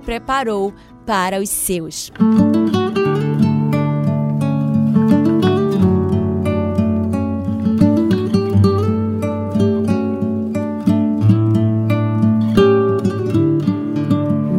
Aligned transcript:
preparou 0.00 0.72
para 1.06 1.40
os 1.40 1.48
seus. 1.48 2.12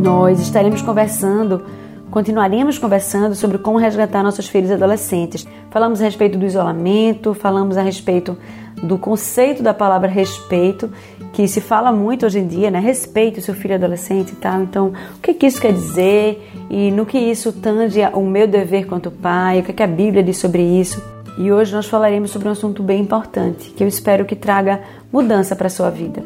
Nós 0.01 0.39
estaremos 0.39 0.81
conversando 0.81 1.63
Continuaremos 2.09 2.79
conversando 2.79 3.35
sobre 3.35 3.59
como 3.59 3.77
resgatar 3.77 4.23
nossos 4.23 4.47
filhos 4.47 4.71
adolescentes. 4.71 5.47
Falamos 5.69 6.01
a 6.01 6.05
respeito 6.05 6.39
do 6.39 6.45
isolamento, 6.45 7.35
falamos 7.35 7.77
a 7.77 7.83
respeito 7.83 8.35
do 8.83 8.97
conceito 8.97 9.61
da 9.61 9.73
palavra 9.73 10.07
respeito, 10.07 10.89
que 11.33 11.47
se 11.47 11.61
fala 11.61 11.91
muito 11.91 12.25
hoje 12.25 12.39
em 12.39 12.47
dia, 12.47 12.71
né? 12.71 12.79
Respeite 12.79 13.39
o 13.39 13.41
seu 13.41 13.53
filho 13.53 13.75
adolescente 13.75 14.31
e 14.31 14.35
tal. 14.35 14.61
Então, 14.61 14.93
o 15.17 15.21
que, 15.21 15.33
que 15.33 15.47
isso 15.47 15.61
quer 15.61 15.73
dizer 15.73 16.49
e 16.69 16.91
no 16.91 17.05
que 17.05 17.17
isso 17.17 17.51
tange 17.51 18.01
o 18.13 18.21
meu 18.21 18.47
dever 18.47 18.85
quanto 18.85 19.11
pai, 19.11 19.59
o 19.59 19.63
que, 19.63 19.73
que 19.73 19.83
a 19.83 19.87
Bíblia 19.87 20.23
diz 20.23 20.37
sobre 20.37 20.61
isso. 20.61 21.01
E 21.37 21.51
hoje 21.51 21.73
nós 21.73 21.85
falaremos 21.85 22.31
sobre 22.31 22.47
um 22.47 22.51
assunto 22.51 22.83
bem 22.83 23.01
importante, 23.01 23.69
que 23.69 23.83
eu 23.83 23.87
espero 23.87 24.25
que 24.25 24.35
traga 24.35 24.81
mudança 25.11 25.55
para 25.55 25.67
a 25.67 25.69
sua 25.69 25.89
vida. 25.89 26.21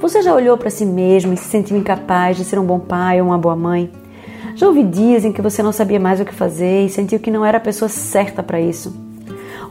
Você 0.00 0.22
já 0.22 0.34
olhou 0.34 0.56
para 0.56 0.70
si 0.70 0.86
mesmo 0.86 1.32
e 1.32 1.36
se 1.36 1.44
sentiu 1.44 1.76
incapaz 1.76 2.36
de 2.36 2.44
ser 2.44 2.58
um 2.58 2.64
bom 2.64 2.78
pai 2.78 3.20
ou 3.20 3.28
uma 3.28 3.38
boa 3.38 3.56
mãe? 3.56 3.90
Já 4.56 4.66
houve 4.66 4.82
dias 4.82 5.24
em 5.24 5.32
que 5.32 5.42
você 5.42 5.62
não 5.62 5.72
sabia 5.72 5.98
mais 5.98 6.20
o 6.20 6.24
que 6.24 6.34
fazer 6.34 6.86
e 6.86 6.88
sentiu 6.88 7.18
que 7.18 7.30
não 7.30 7.44
era 7.44 7.58
a 7.58 7.60
pessoa 7.60 7.88
certa 7.88 8.42
para 8.42 8.60
isso. 8.60 9.03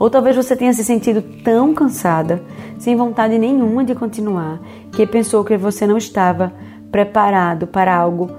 Ou 0.04 0.10
talvez 0.10 0.36
você 0.36 0.54
tenha 0.54 0.74
se 0.74 0.84
sentido 0.84 1.22
tão 1.46 1.74
cansada, 1.74 2.44
sem 2.78 2.94
vontade 2.94 3.40
nenhuma 3.40 3.86
de 3.86 3.96
continuar, 3.96 4.60
que 4.92 5.08
pensou 5.08 5.46
que 5.46 5.56
você 5.56 5.88
não 5.88 5.98
estava 5.98 6.52
preparado 6.92 7.66
para 7.66 7.96
algo, 7.96 8.30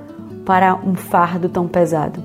para 0.44 0.74
um 0.74 0.94
fardo 0.94 1.48
tão 1.48 1.66
pesado. 1.66 2.22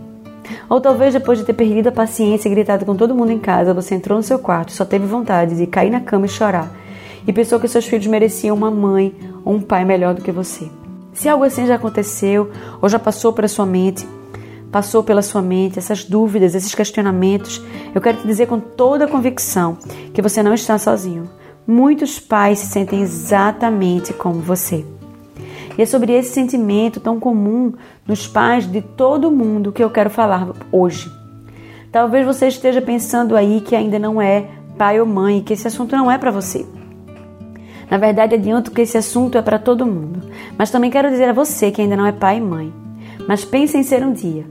Ou 0.68 0.82
talvez 0.82 1.14
depois 1.14 1.40
de 1.40 1.46
ter 1.46 1.54
perdido 1.54 1.88
a 1.88 1.92
paciência 1.94 2.50
e 2.50 2.52
gritado 2.52 2.86
com 2.86 2.98
todo 2.98 3.16
mundo 3.16 3.32
em 3.32 3.40
casa, 3.40 3.74
você 3.74 3.96
entrou 3.96 4.18
no 4.18 4.24
seu 4.24 4.40
quarto 4.40 4.72
e 4.72 4.74
só 4.74 4.84
teve 4.84 5.06
vontade 5.06 5.56
de 5.56 5.66
cair 5.66 5.90
na 5.90 6.02
cama 6.02 6.26
e 6.26 6.30
chorar, 6.30 6.70
e 7.26 7.32
pensou 7.32 7.62
que 7.62 7.68
seus 7.70 7.86
filhos 7.86 8.08
mereciam 8.08 8.58
uma 8.58 8.70
mãe 8.70 9.16
ou 9.46 9.54
um 9.54 9.62
pai 9.62 9.86
melhor 9.86 10.14
do 10.16 10.22
que 10.22 10.34
você. 10.34 10.70
Se 11.14 11.30
algo 11.30 11.46
assim 11.46 11.66
já 11.66 11.76
aconteceu 11.76 12.50
ou 12.82 12.90
já 12.90 13.00
passou 13.00 13.32
pela 13.32 13.48
sua 13.48 13.66
mente, 13.66 14.06
passou 14.72 15.04
pela 15.04 15.22
sua 15.22 15.42
mente, 15.42 15.80
essas 15.80 16.04
dúvidas, 16.04 16.56
esses 16.56 16.76
questionamentos, 16.76 17.62
eu 17.94 18.02
quero 18.02 18.18
te 18.18 18.28
dizer 18.28 18.48
com 18.48 18.60
toda 18.60 19.06
a 19.06 19.08
convicção 19.08 19.78
que 20.14 20.22
você 20.22 20.44
não 20.44 20.54
está 20.54 20.78
sozinho. 20.78 21.30
Muitos 21.66 22.20
pais 22.20 22.60
se 22.60 22.68
sentem 22.68 23.02
exatamente 23.02 24.14
como 24.14 24.40
você. 24.40 24.86
E 25.78 25.82
é 25.82 25.86
sobre 25.86 26.14
esse 26.14 26.32
sentimento 26.32 27.00
tão 27.00 27.20
comum 27.20 27.74
nos 28.06 28.28
pais 28.28 28.70
de 28.70 28.82
todo 28.82 29.32
mundo 29.32 29.72
que 29.72 29.84
eu 29.84 29.90
quero 29.90 30.10
falar 30.10 30.50
hoje. 30.72 31.12
Talvez 31.92 32.26
você 32.26 32.48
esteja 32.48 32.82
pensando 32.82 33.36
aí 33.36 33.62
que 33.62 33.76
ainda 33.76 33.98
não 33.98 34.22
é 34.22 34.48
pai 34.78 35.00
ou 35.00 35.06
mãe, 35.06 35.42
que 35.42 35.54
esse 35.54 35.68
assunto 35.68 35.96
não 35.96 36.12
é 36.12 36.18
para 36.18 36.32
você. 36.32 36.66
Na 37.90 37.98
verdade, 37.98 38.36
adianto 38.36 38.72
que 38.72 38.82
esse 38.82 38.98
assunto 38.98 39.38
é 39.38 39.42
para 39.42 39.58
todo 39.58 39.86
mundo. 39.86 40.22
Mas 40.58 40.70
também 40.70 40.92
quero 40.92 41.10
dizer 41.10 41.30
a 41.30 41.34
você 41.34 41.72
que 41.72 41.82
ainda 41.82 41.98
não 41.98 42.06
é 42.06 42.12
pai 42.12 42.38
e 42.38 42.42
mãe. 42.42 42.74
Mas 43.28 43.46
pense 43.46 43.78
em 43.78 43.84
ser 43.84 44.04
um 44.04 44.14
dia. 44.14 44.46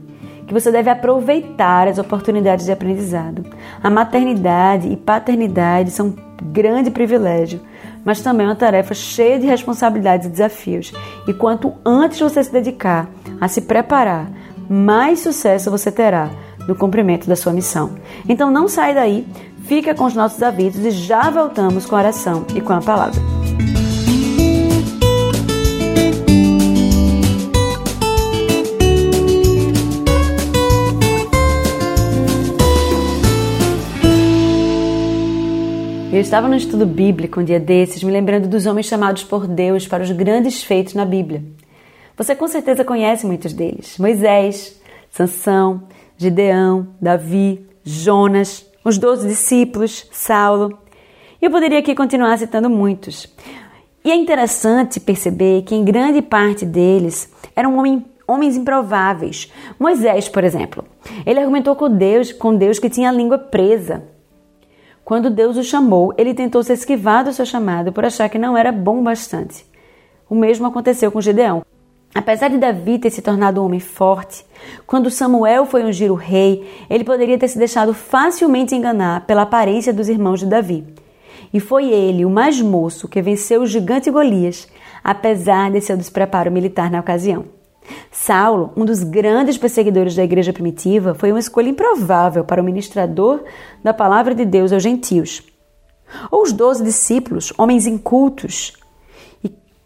Que 0.47 0.53
você 0.53 0.71
deve 0.71 0.89
aproveitar 0.89 1.87
as 1.87 1.99
oportunidades 1.99 2.65
de 2.65 2.71
aprendizado. 2.71 3.45
A 3.83 3.89
maternidade 3.89 4.87
e 4.87 4.97
paternidade 4.97 5.91
são 5.91 6.07
um 6.07 6.15
grande 6.51 6.89
privilégio, 6.89 7.61
mas 8.03 8.21
também 8.21 8.47
uma 8.47 8.55
tarefa 8.55 8.93
cheia 8.93 9.37
de 9.37 9.45
responsabilidades 9.45 10.27
e 10.27 10.31
desafios. 10.31 10.91
E 11.27 11.33
quanto 11.33 11.73
antes 11.85 12.19
você 12.19 12.43
se 12.43 12.51
dedicar 12.51 13.07
a 13.39 13.47
se 13.47 13.61
preparar, 13.61 14.31
mais 14.67 15.19
sucesso 15.19 15.69
você 15.69 15.91
terá 15.91 16.29
no 16.67 16.75
cumprimento 16.75 17.27
da 17.27 17.35
sua 17.35 17.53
missão. 17.53 17.91
Então 18.27 18.51
não 18.51 18.67
sai 18.67 18.93
daí, 18.93 19.27
fica 19.65 19.93
com 19.93 20.05
os 20.05 20.15
nossos 20.15 20.41
avisos 20.41 20.85
e 20.85 20.91
já 20.91 21.29
voltamos 21.29 21.85
com 21.85 21.95
a 21.95 21.99
oração 21.99 22.45
e 22.55 22.61
com 22.61 22.73
a 22.73 22.81
palavra. 22.81 23.19
Eu 36.19 36.21
estava 36.21 36.49
no 36.49 36.55
estudo 36.57 36.85
bíblico 36.85 37.39
um 37.39 37.45
dia 37.45 37.61
desses, 37.61 38.03
me 38.03 38.11
lembrando 38.11 38.49
dos 38.49 38.65
homens 38.65 38.87
chamados 38.87 39.23
por 39.23 39.47
Deus 39.47 39.87
para 39.87 40.03
os 40.03 40.11
grandes 40.11 40.61
feitos 40.61 40.93
na 40.93 41.05
Bíblia. 41.05 41.41
Você 42.17 42.35
com 42.35 42.45
certeza 42.45 42.83
conhece 42.83 43.25
muitos 43.25 43.53
deles: 43.53 43.97
Moisés, 43.97 44.81
Sansão, 45.09 45.83
Gideão, 46.17 46.89
Davi, 46.99 47.65
Jonas, 47.85 48.65
os 48.83 48.97
doze 48.97 49.29
discípulos, 49.29 50.09
Saulo. 50.11 50.77
Eu 51.41 51.49
poderia 51.49 51.79
aqui 51.79 51.95
continuar 51.95 52.37
citando 52.37 52.69
muitos. 52.69 53.33
E 54.03 54.11
é 54.11 54.15
interessante 54.15 54.99
perceber 54.99 55.61
que 55.61 55.73
em 55.73 55.85
grande 55.85 56.21
parte 56.21 56.65
deles 56.65 57.31
eram 57.55 57.77
homens 58.27 58.57
improváveis. 58.57 59.53
Moisés, 59.79 60.27
por 60.27 60.43
exemplo, 60.43 60.83
ele 61.25 61.39
argumentou 61.39 61.77
com 61.77 61.89
Deus, 61.89 62.33
com 62.33 62.53
Deus 62.53 62.77
que 62.77 62.89
tinha 62.89 63.07
a 63.07 63.13
língua 63.13 63.37
presa. 63.37 64.18
Quando 65.09 65.31
Deus 65.31 65.57
o 65.57 65.63
chamou, 65.63 66.13
ele 66.19 66.35
tentou 66.35 66.61
se 66.61 66.71
esquivar 66.71 67.23
do 67.23 67.33
seu 67.33 67.43
chamado 67.43 67.91
por 67.91 68.05
achar 68.05 68.29
que 68.29 68.37
não 68.37 68.55
era 68.55 68.71
bom 68.71 69.01
bastante. 69.01 69.65
O 70.29 70.35
mesmo 70.35 70.67
aconteceu 70.67 71.11
com 71.11 71.19
Gideão. 71.19 71.65
Apesar 72.13 72.47
de 72.47 72.59
Davi 72.59 72.99
ter 72.99 73.09
se 73.09 73.19
tornado 73.19 73.59
um 73.59 73.65
homem 73.65 73.79
forte, 73.79 74.45
quando 74.85 75.09
Samuel 75.09 75.65
foi 75.65 75.83
ungir 75.83 76.11
o 76.11 76.15
rei, 76.15 76.63
ele 76.87 77.03
poderia 77.03 77.39
ter 77.39 77.47
se 77.47 77.57
deixado 77.57 77.91
facilmente 77.91 78.75
enganar 78.75 79.25
pela 79.25 79.41
aparência 79.41 79.91
dos 79.91 80.09
irmãos 80.09 80.41
de 80.41 80.45
Davi. 80.45 80.85
E 81.51 81.59
foi 81.59 81.89
ele, 81.89 82.23
o 82.23 82.29
mais 82.29 82.61
moço, 82.61 83.07
que 83.07 83.19
venceu 83.19 83.63
o 83.63 83.65
gigante 83.65 84.11
Golias, 84.11 84.67
apesar 85.03 85.71
de 85.71 85.81
seu 85.81 85.97
despreparo 85.97 86.51
militar 86.51 86.91
na 86.91 86.99
ocasião. 86.99 87.45
Saulo, 88.11 88.73
um 88.75 88.85
dos 88.85 89.03
grandes 89.03 89.57
perseguidores 89.57 90.15
da 90.15 90.23
igreja 90.23 90.53
primitiva, 90.53 91.13
foi 91.13 91.31
uma 91.31 91.39
escolha 91.39 91.69
improvável 91.69 92.43
para 92.43 92.61
o 92.61 92.65
ministrador 92.65 93.43
da 93.83 93.93
palavra 93.93 94.33
de 94.33 94.45
Deus 94.45 94.71
aos 94.71 94.83
gentios. 94.83 95.43
Ou 96.31 96.43
os 96.43 96.51
doze 96.51 96.83
discípulos, 96.83 97.53
homens 97.57 97.85
incultos, 97.85 98.73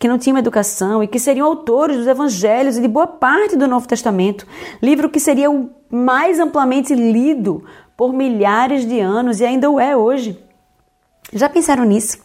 que 0.04 0.08
não 0.08 0.18
tinham 0.18 0.38
educação 0.38 1.02
e 1.02 1.08
que 1.08 1.18
seriam 1.18 1.48
autores 1.48 1.96
dos 1.96 2.08
evangelhos 2.08 2.78
e 2.78 2.82
de 2.82 2.90
boa 2.90 3.08
parte 3.08 3.56
do 3.56 3.68
Novo 3.68 3.88
Testamento, 3.88 4.46
livro 4.82 5.10
que 5.10 5.18
seria 5.18 5.50
o 5.50 5.70
mais 5.90 6.42
amplamente 6.42 6.94
lido 6.94 7.64
por 7.96 8.12
milhares 8.12 8.86
de 8.86 9.00
anos 9.00 9.40
e 9.40 9.46
ainda 9.46 9.70
o 9.72 9.80
é 9.80 9.96
hoje. 9.96 10.38
Já 11.32 11.48
pensaram 11.48 11.86
nisso? 11.86 12.18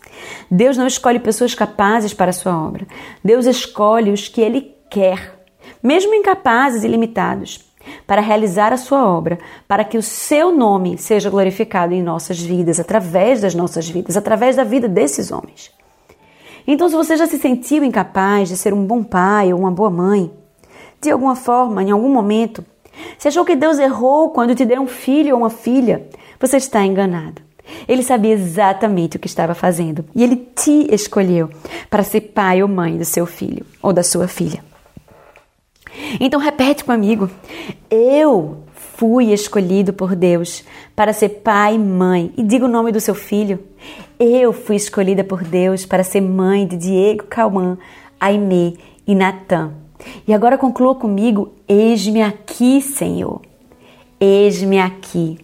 Deus 0.51 0.77
não 0.77 0.89
escolhe 0.89 1.21
pessoas 1.21 1.55
capazes 1.55 2.13
para 2.13 2.31
a 2.31 2.33
sua 2.33 2.57
obra. 2.61 2.85
Deus 3.23 3.47
escolhe 3.47 4.11
os 4.11 4.27
que 4.27 4.41
ele 4.41 4.75
quer, 4.91 5.38
mesmo 5.83 6.15
incapazes 6.15 6.85
e 6.85 6.89
limitados, 6.89 7.65
para 8.07 8.21
realizar 8.21 8.73
a 8.73 8.77
sua 8.77 9.07
obra, 9.07 9.39
para 9.67 9.85
que 9.85 9.97
o 9.97 10.03
seu 10.03 10.55
nome 10.55 10.99
seja 10.99 11.31
glorificado 11.31 11.95
em 11.95 12.03
nossas 12.03 12.41
vidas, 12.41 12.79
através 12.79 13.41
das 13.41 13.55
nossas 13.55 13.89
vidas, 13.89 14.17
através 14.17 14.57
da 14.57 14.65
vida 14.65 14.89
desses 14.89 15.31
homens. 15.31 15.71
Então, 16.67 16.89
se 16.89 16.95
você 16.95 17.17
já 17.17 17.27
se 17.27 17.39
sentiu 17.39 17.83
incapaz 17.83 18.49
de 18.49 18.57
ser 18.57 18.75
um 18.75 18.85
bom 18.85 19.03
pai 19.03 19.53
ou 19.53 19.59
uma 19.59 19.71
boa 19.71 19.91
mãe, 19.91 20.31
de 21.01 21.11
alguma 21.11 21.35
forma, 21.35 21.83
em 21.83 21.91
algum 21.91 22.13
momento, 22.13 22.65
se 23.19 23.29
achou 23.29 23.45
que 23.45 23.57
Deus 23.57 23.79
errou 23.79 24.31
quando 24.31 24.55
te 24.55 24.65
deu 24.65 24.83
um 24.83 24.87
filho 24.87 25.35
ou 25.35 25.41
uma 25.41 25.51
filha, 25.51 26.07
você 26.39 26.57
está 26.57 26.85
enganado. 26.85 27.41
Ele 27.87 28.03
sabia 28.03 28.33
exatamente 28.33 29.17
o 29.17 29.21
que 29.21 29.27
estava 29.27 29.55
fazendo 29.55 30.05
e 30.15 30.23
ele 30.23 30.37
te 30.37 30.93
escolheu 30.93 31.51
para 31.91 32.03
ser 32.03 32.21
pai 32.21 32.63
ou 32.63 32.69
mãe 32.69 32.97
do 32.97 33.05
seu 33.05 33.27
filho 33.27 33.65
ou 33.83 33.93
da 33.93 34.03
sua 34.03 34.27
filha. 34.27 34.68
Então 36.21 36.41
repete 36.41 36.85
comigo: 36.85 37.31
Eu 37.91 38.59
fui 38.97 39.33
escolhido 39.33 39.93
por 39.93 40.17
Deus 40.17 40.65
para 40.95 41.13
ser 41.13 41.29
pai 41.29 41.77
e 41.77 41.79
mãe. 41.79 42.33
E 42.37 42.43
diga 42.43 42.65
o 42.65 42.69
nome 42.69 42.91
do 42.91 43.01
seu 43.01 43.15
filho. 43.15 43.61
Eu 44.19 44.53
fui 44.53 44.77
escolhida 44.77 45.23
por 45.23 45.45
Deus 45.45 45.87
para 45.87 46.03
ser 46.03 46.21
mãe 46.21 46.67
de 46.67 46.77
Diego, 46.77 47.25
Cauã, 47.25 47.79
Aimee 48.19 48.77
e 49.07 49.15
Natan. 49.15 49.73
E 50.27 50.35
agora 50.35 50.59
conclua 50.59 50.95
comigo: 50.95 51.53
Eis-me 51.69 52.23
aqui, 52.23 52.81
Senhor. 52.81 53.41
Eis-me 54.21 54.81
aqui. 54.81 55.39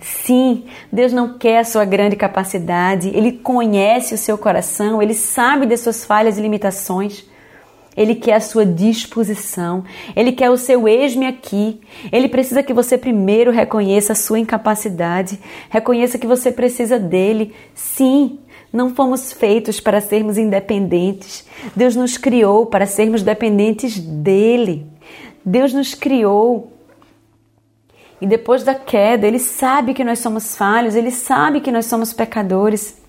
Sim, 0.00 0.64
Deus 0.92 1.12
não 1.12 1.38
quer 1.38 1.58
a 1.58 1.64
sua 1.64 1.84
grande 1.84 2.16
capacidade, 2.16 3.08
Ele 3.08 3.32
conhece 3.32 4.14
o 4.14 4.18
seu 4.18 4.38
coração, 4.38 5.02
Ele 5.02 5.14
sabe 5.14 5.66
das 5.66 5.80
suas 5.80 6.04
falhas 6.04 6.38
e 6.38 6.42
limitações. 6.42 7.24
Ele 7.96 8.14
quer 8.14 8.34
a 8.34 8.40
sua 8.40 8.66
disposição, 8.66 9.84
ele 10.14 10.32
quer 10.32 10.50
o 10.50 10.56
seu 10.56 10.86
eis-me 10.86 11.26
aqui. 11.26 11.80
Ele 12.12 12.28
precisa 12.28 12.62
que 12.62 12.72
você 12.72 12.98
primeiro 12.98 13.50
reconheça 13.50 14.12
a 14.12 14.16
sua 14.16 14.38
incapacidade, 14.38 15.38
reconheça 15.70 16.18
que 16.18 16.26
você 16.26 16.52
precisa 16.52 16.98
dele. 16.98 17.54
Sim, 17.74 18.38
não 18.72 18.94
fomos 18.94 19.32
feitos 19.32 19.80
para 19.80 20.00
sermos 20.00 20.36
independentes. 20.36 21.46
Deus 21.74 21.96
nos 21.96 22.18
criou 22.18 22.66
para 22.66 22.86
sermos 22.86 23.22
dependentes 23.22 23.98
dele. 23.98 24.86
Deus 25.44 25.72
nos 25.72 25.94
criou 25.94 26.72
e 28.20 28.26
depois 28.26 28.64
da 28.64 28.74
queda, 28.74 29.26
ele 29.26 29.38
sabe 29.38 29.92
que 29.92 30.02
nós 30.02 30.20
somos 30.20 30.56
falhos, 30.56 30.94
ele 30.94 31.10
sabe 31.10 31.60
que 31.60 31.70
nós 31.70 31.86
somos 31.86 32.12
pecadores. 32.12 33.02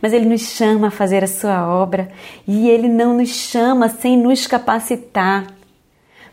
Mas 0.00 0.12
Ele 0.12 0.26
nos 0.26 0.42
chama 0.42 0.88
a 0.88 0.90
fazer 0.90 1.24
a 1.24 1.28
Sua 1.28 1.66
obra 1.66 2.10
e 2.46 2.68
Ele 2.68 2.88
não 2.88 3.16
nos 3.16 3.28
chama 3.28 3.88
sem 3.88 4.16
nos 4.16 4.46
capacitar. 4.46 5.46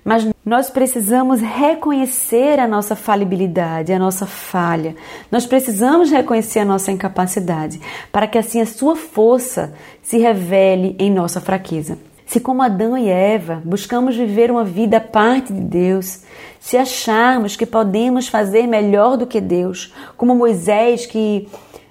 Mas 0.03 0.25
nós 0.45 0.69
precisamos 0.69 1.41
reconhecer 1.41 2.61
a 2.61 2.67
nossa 2.67 2.95
falibilidade, 2.95 3.91
a 3.91 3.99
nossa 3.99 4.25
falha. 4.25 4.95
Nós 5.29 5.45
precisamos 5.45 6.09
reconhecer 6.09 6.59
a 6.59 6.65
nossa 6.65 6.93
incapacidade, 6.93 7.81
para 8.09 8.25
que 8.25 8.37
assim 8.37 8.61
a 8.61 8.65
Sua 8.65 8.95
força 8.95 9.73
se 10.01 10.17
revele 10.17 10.95
em 10.97 11.11
nossa 11.11 11.41
fraqueza. 11.41 11.97
Se, 12.25 12.41
como 12.41 12.61
Adão 12.61 12.97
e 12.97 13.09
Eva, 13.09 13.61
buscamos 13.63 14.15
viver 14.15 14.51
uma 14.51 14.63
vida 14.63 14.97
à 14.97 15.01
parte 15.01 15.53
de 15.53 15.61
Deus, 15.61 16.23
se 16.59 16.75
acharmos 16.77 17.55
que 17.55 17.65
podemos 17.65 18.27
fazer 18.27 18.67
melhor 18.67 19.17
do 19.17 19.25
que 19.25 19.39
Deus, 19.39 19.93
como 20.17 20.35
Moisés, 20.35 21.05
que 21.05 21.47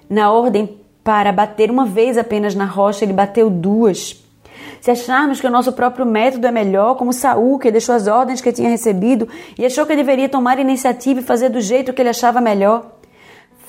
na 0.07 0.31
ordem 0.31 0.76
para 1.07 1.31
bater 1.31 1.71
uma 1.71 1.85
vez 1.85 2.17
apenas 2.17 2.53
na 2.53 2.65
rocha, 2.65 3.05
ele 3.05 3.13
bateu 3.13 3.49
duas. 3.49 4.21
Se 4.81 4.91
acharmos 4.91 5.39
que 5.39 5.47
o 5.47 5.49
nosso 5.49 5.71
próprio 5.71 6.05
método 6.05 6.45
é 6.45 6.51
melhor, 6.51 6.95
como 6.95 7.13
Saul, 7.13 7.57
que 7.59 7.71
deixou 7.71 7.95
as 7.95 8.07
ordens 8.07 8.41
que 8.41 8.51
tinha 8.51 8.67
recebido 8.67 9.25
e 9.57 9.65
achou 9.65 9.85
que 9.85 9.95
deveria 9.95 10.27
tomar 10.27 10.59
iniciativa 10.59 11.21
e 11.21 11.23
fazer 11.23 11.47
do 11.47 11.61
jeito 11.61 11.93
que 11.93 12.01
ele 12.01 12.09
achava 12.09 12.41
melhor, 12.41 12.91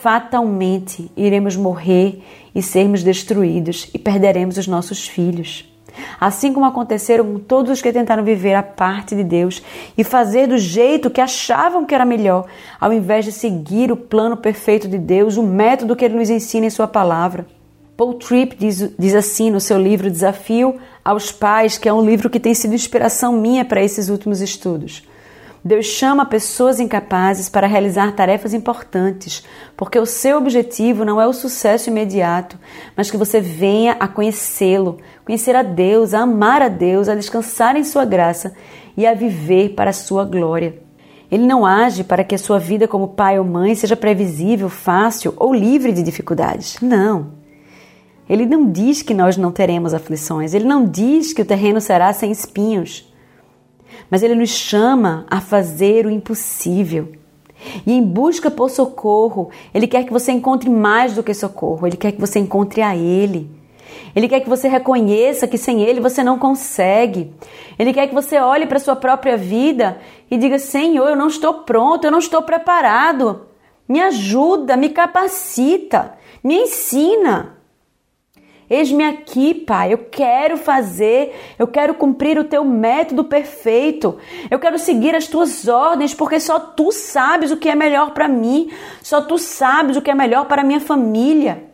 fatalmente 0.00 1.12
iremos 1.16 1.54
morrer 1.54 2.24
e 2.52 2.60
sermos 2.60 3.04
destruídos 3.04 3.88
e 3.94 4.00
perderemos 4.00 4.58
os 4.58 4.66
nossos 4.66 5.06
filhos 5.06 5.72
assim 6.20 6.52
como 6.52 6.66
aconteceram 6.66 7.24
com 7.24 7.38
todos 7.38 7.72
os 7.72 7.82
que 7.82 7.92
tentaram 7.92 8.24
viver 8.24 8.54
a 8.54 8.62
parte 8.62 9.14
de 9.14 9.24
Deus 9.24 9.62
e 9.96 10.04
fazer 10.04 10.46
do 10.46 10.58
jeito 10.58 11.10
que 11.10 11.20
achavam 11.20 11.84
que 11.84 11.94
era 11.94 12.04
melhor, 12.04 12.46
ao 12.80 12.92
invés 12.92 13.24
de 13.24 13.32
seguir 13.32 13.92
o 13.92 13.96
plano 13.96 14.36
perfeito 14.36 14.88
de 14.88 14.98
Deus, 14.98 15.36
o 15.36 15.42
método 15.42 15.96
que 15.96 16.04
ele 16.04 16.16
nos 16.16 16.30
ensina 16.30 16.66
em 16.66 16.70
Sua 16.70 16.86
palavra. 16.86 17.46
Paul 17.96 18.14
Tripp 18.14 18.54
diz, 18.56 18.92
diz 18.96 19.14
assim 19.14 19.50
no 19.50 19.60
seu 19.60 19.76
livro 19.76 20.08
Desafio 20.08 20.76
aos 21.04 21.32
Pais, 21.32 21.76
que 21.76 21.88
é 21.88 21.92
um 21.92 22.04
livro 22.04 22.30
que 22.30 22.38
tem 22.38 22.54
sido 22.54 22.74
inspiração 22.74 23.32
minha 23.32 23.64
para 23.64 23.82
esses 23.82 24.08
últimos 24.08 24.40
estudos. 24.40 25.02
Deus 25.64 25.86
chama 25.86 26.24
pessoas 26.24 26.78
incapazes 26.78 27.48
para 27.48 27.66
realizar 27.66 28.12
tarefas 28.12 28.54
importantes, 28.54 29.44
porque 29.76 29.98
o 29.98 30.06
seu 30.06 30.38
objetivo 30.38 31.04
não 31.04 31.20
é 31.20 31.26
o 31.26 31.32
sucesso 31.32 31.90
imediato, 31.90 32.58
mas 32.96 33.10
que 33.10 33.16
você 33.16 33.40
venha 33.40 33.96
a 33.98 34.06
conhecê-lo, 34.06 34.98
conhecer 35.24 35.56
a 35.56 35.62
Deus, 35.62 36.14
a 36.14 36.20
amar 36.20 36.62
a 36.62 36.68
Deus, 36.68 37.08
a 37.08 37.14
descansar 37.14 37.76
em 37.76 37.82
sua 37.82 38.04
graça 38.04 38.54
e 38.96 39.04
a 39.04 39.14
viver 39.14 39.70
para 39.70 39.90
a 39.90 39.92
sua 39.92 40.24
glória. 40.24 40.80
Ele 41.30 41.44
não 41.44 41.66
age 41.66 42.04
para 42.04 42.24
que 42.24 42.34
a 42.34 42.38
sua 42.38 42.58
vida 42.58 42.88
como 42.88 43.08
pai 43.08 43.38
ou 43.38 43.44
mãe 43.44 43.74
seja 43.74 43.96
previsível, 43.96 44.68
fácil 44.68 45.34
ou 45.36 45.52
livre 45.52 45.92
de 45.92 46.02
dificuldades. 46.02 46.78
Não. 46.80 47.32
Ele 48.28 48.46
não 48.46 48.70
diz 48.70 49.02
que 49.02 49.12
nós 49.12 49.36
não 49.36 49.50
teremos 49.50 49.92
aflições, 49.92 50.54
ele 50.54 50.66
não 50.66 50.86
diz 50.86 51.32
que 51.32 51.42
o 51.42 51.44
terreno 51.44 51.80
será 51.80 52.12
sem 52.12 52.30
espinhos 52.30 53.07
mas 54.10 54.22
Ele 54.22 54.34
nos 54.34 54.50
chama 54.50 55.26
a 55.30 55.40
fazer 55.40 56.06
o 56.06 56.10
impossível. 56.10 57.12
E 57.86 57.92
em 57.92 58.02
busca 58.02 58.50
por 58.50 58.70
socorro, 58.70 59.50
Ele 59.74 59.86
quer 59.86 60.04
que 60.04 60.12
você 60.12 60.32
encontre 60.32 60.70
mais 60.70 61.14
do 61.14 61.22
que 61.22 61.34
socorro, 61.34 61.86
Ele 61.86 61.96
quer 61.96 62.12
que 62.12 62.20
você 62.20 62.38
encontre 62.38 62.82
a 62.82 62.96
Ele. 62.96 63.50
Ele 64.14 64.28
quer 64.28 64.40
que 64.40 64.48
você 64.48 64.68
reconheça 64.68 65.46
que 65.46 65.58
sem 65.58 65.82
Ele 65.82 66.00
você 66.00 66.22
não 66.22 66.38
consegue. 66.38 67.32
Ele 67.78 67.92
quer 67.92 68.06
que 68.06 68.14
você 68.14 68.38
olhe 68.38 68.66
para 68.66 68.78
a 68.78 68.80
sua 68.80 68.96
própria 68.96 69.36
vida 69.36 69.98
e 70.30 70.36
diga: 70.36 70.58
Senhor, 70.58 71.08
eu 71.08 71.16
não 71.16 71.28
estou 71.28 71.62
pronto, 71.62 72.04
eu 72.04 72.10
não 72.10 72.18
estou 72.18 72.42
preparado. 72.42 73.46
Me 73.88 74.00
ajuda, 74.00 74.76
me 74.76 74.90
capacita, 74.90 76.14
me 76.42 76.62
ensina. 76.62 77.57
Eis-me 78.70 79.04
aqui, 79.04 79.54
Pai. 79.54 79.92
Eu 79.92 79.98
quero 79.98 80.58
fazer, 80.58 81.34
eu 81.58 81.66
quero 81.66 81.94
cumprir 81.94 82.38
o 82.38 82.44
teu 82.44 82.64
método 82.64 83.24
perfeito. 83.24 84.18
Eu 84.50 84.58
quero 84.58 84.78
seguir 84.78 85.14
as 85.14 85.26
tuas 85.26 85.66
ordens, 85.66 86.12
porque 86.12 86.38
só 86.38 86.58
tu 86.58 86.92
sabes 86.92 87.50
o 87.50 87.56
que 87.56 87.68
é 87.68 87.74
melhor 87.74 88.12
para 88.12 88.28
mim. 88.28 88.70
Só 89.02 89.22
tu 89.22 89.38
sabes 89.38 89.96
o 89.96 90.02
que 90.02 90.10
é 90.10 90.14
melhor 90.14 90.46
para 90.46 90.62
minha 90.62 90.80
família. 90.80 91.64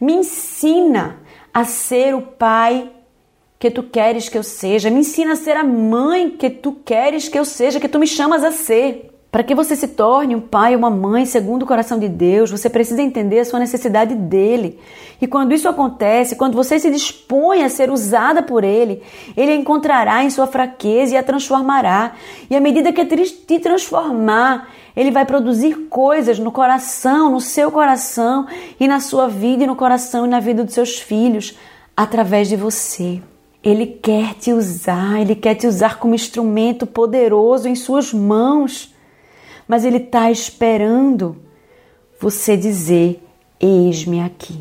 Me 0.00 0.14
ensina 0.14 1.20
a 1.52 1.64
ser 1.64 2.14
o 2.14 2.22
pai 2.22 2.90
que 3.58 3.70
tu 3.70 3.82
queres 3.82 4.28
que 4.28 4.38
eu 4.38 4.42
seja. 4.42 4.90
Me 4.90 5.00
ensina 5.00 5.32
a 5.32 5.36
ser 5.36 5.56
a 5.56 5.64
mãe 5.64 6.30
que 6.30 6.48
tu 6.48 6.72
queres 6.72 7.28
que 7.28 7.38
eu 7.38 7.44
seja, 7.44 7.80
que 7.80 7.88
tu 7.88 7.98
me 7.98 8.06
chamas 8.06 8.42
a 8.42 8.52
ser. 8.52 9.17
Para 9.30 9.42
que 9.42 9.54
você 9.54 9.76
se 9.76 9.88
torne 9.88 10.34
um 10.34 10.40
pai 10.40 10.72
ou 10.72 10.78
uma 10.78 10.88
mãe 10.88 11.26
segundo 11.26 11.62
o 11.62 11.66
coração 11.66 11.98
de 11.98 12.08
Deus, 12.08 12.50
você 12.50 12.70
precisa 12.70 13.02
entender 13.02 13.40
a 13.40 13.44
sua 13.44 13.58
necessidade 13.58 14.14
dele. 14.14 14.78
E 15.20 15.26
quando 15.26 15.52
isso 15.52 15.68
acontece, 15.68 16.34
quando 16.34 16.54
você 16.54 16.78
se 16.78 16.90
dispõe 16.90 17.62
a 17.62 17.68
ser 17.68 17.90
usada 17.90 18.42
por 18.42 18.64
ele, 18.64 19.02
ele 19.36 19.52
a 19.52 19.54
encontrará 19.54 20.24
em 20.24 20.30
sua 20.30 20.46
fraqueza 20.46 21.12
e 21.12 21.16
a 21.18 21.22
transformará. 21.22 22.12
E 22.48 22.56
à 22.56 22.60
medida 22.60 22.90
que 22.90 23.04
te 23.04 23.58
transformar, 23.58 24.70
ele 24.96 25.10
vai 25.10 25.26
produzir 25.26 25.74
coisas 25.90 26.38
no 26.38 26.50
coração, 26.50 27.30
no 27.30 27.40
seu 27.40 27.70
coração 27.70 28.46
e 28.80 28.88
na 28.88 28.98
sua 28.98 29.28
vida 29.28 29.64
e 29.64 29.66
no 29.66 29.76
coração 29.76 30.24
e 30.24 30.28
na 30.28 30.40
vida 30.40 30.64
dos 30.64 30.72
seus 30.72 30.98
filhos, 30.98 31.54
através 31.94 32.48
de 32.48 32.56
você. 32.56 33.20
Ele 33.62 33.84
quer 33.84 34.32
te 34.36 34.54
usar, 34.54 35.20
ele 35.20 35.34
quer 35.34 35.54
te 35.54 35.66
usar 35.66 35.98
como 35.98 36.14
instrumento 36.14 36.86
poderoso 36.86 37.68
em 37.68 37.74
suas 37.74 38.14
mãos 38.14 38.96
mas 39.68 39.84
Ele 39.84 39.98
está 39.98 40.30
esperando 40.30 41.36
você 42.18 42.56
dizer: 42.56 43.22
Eis-me 43.60 44.20
aqui. 44.20 44.58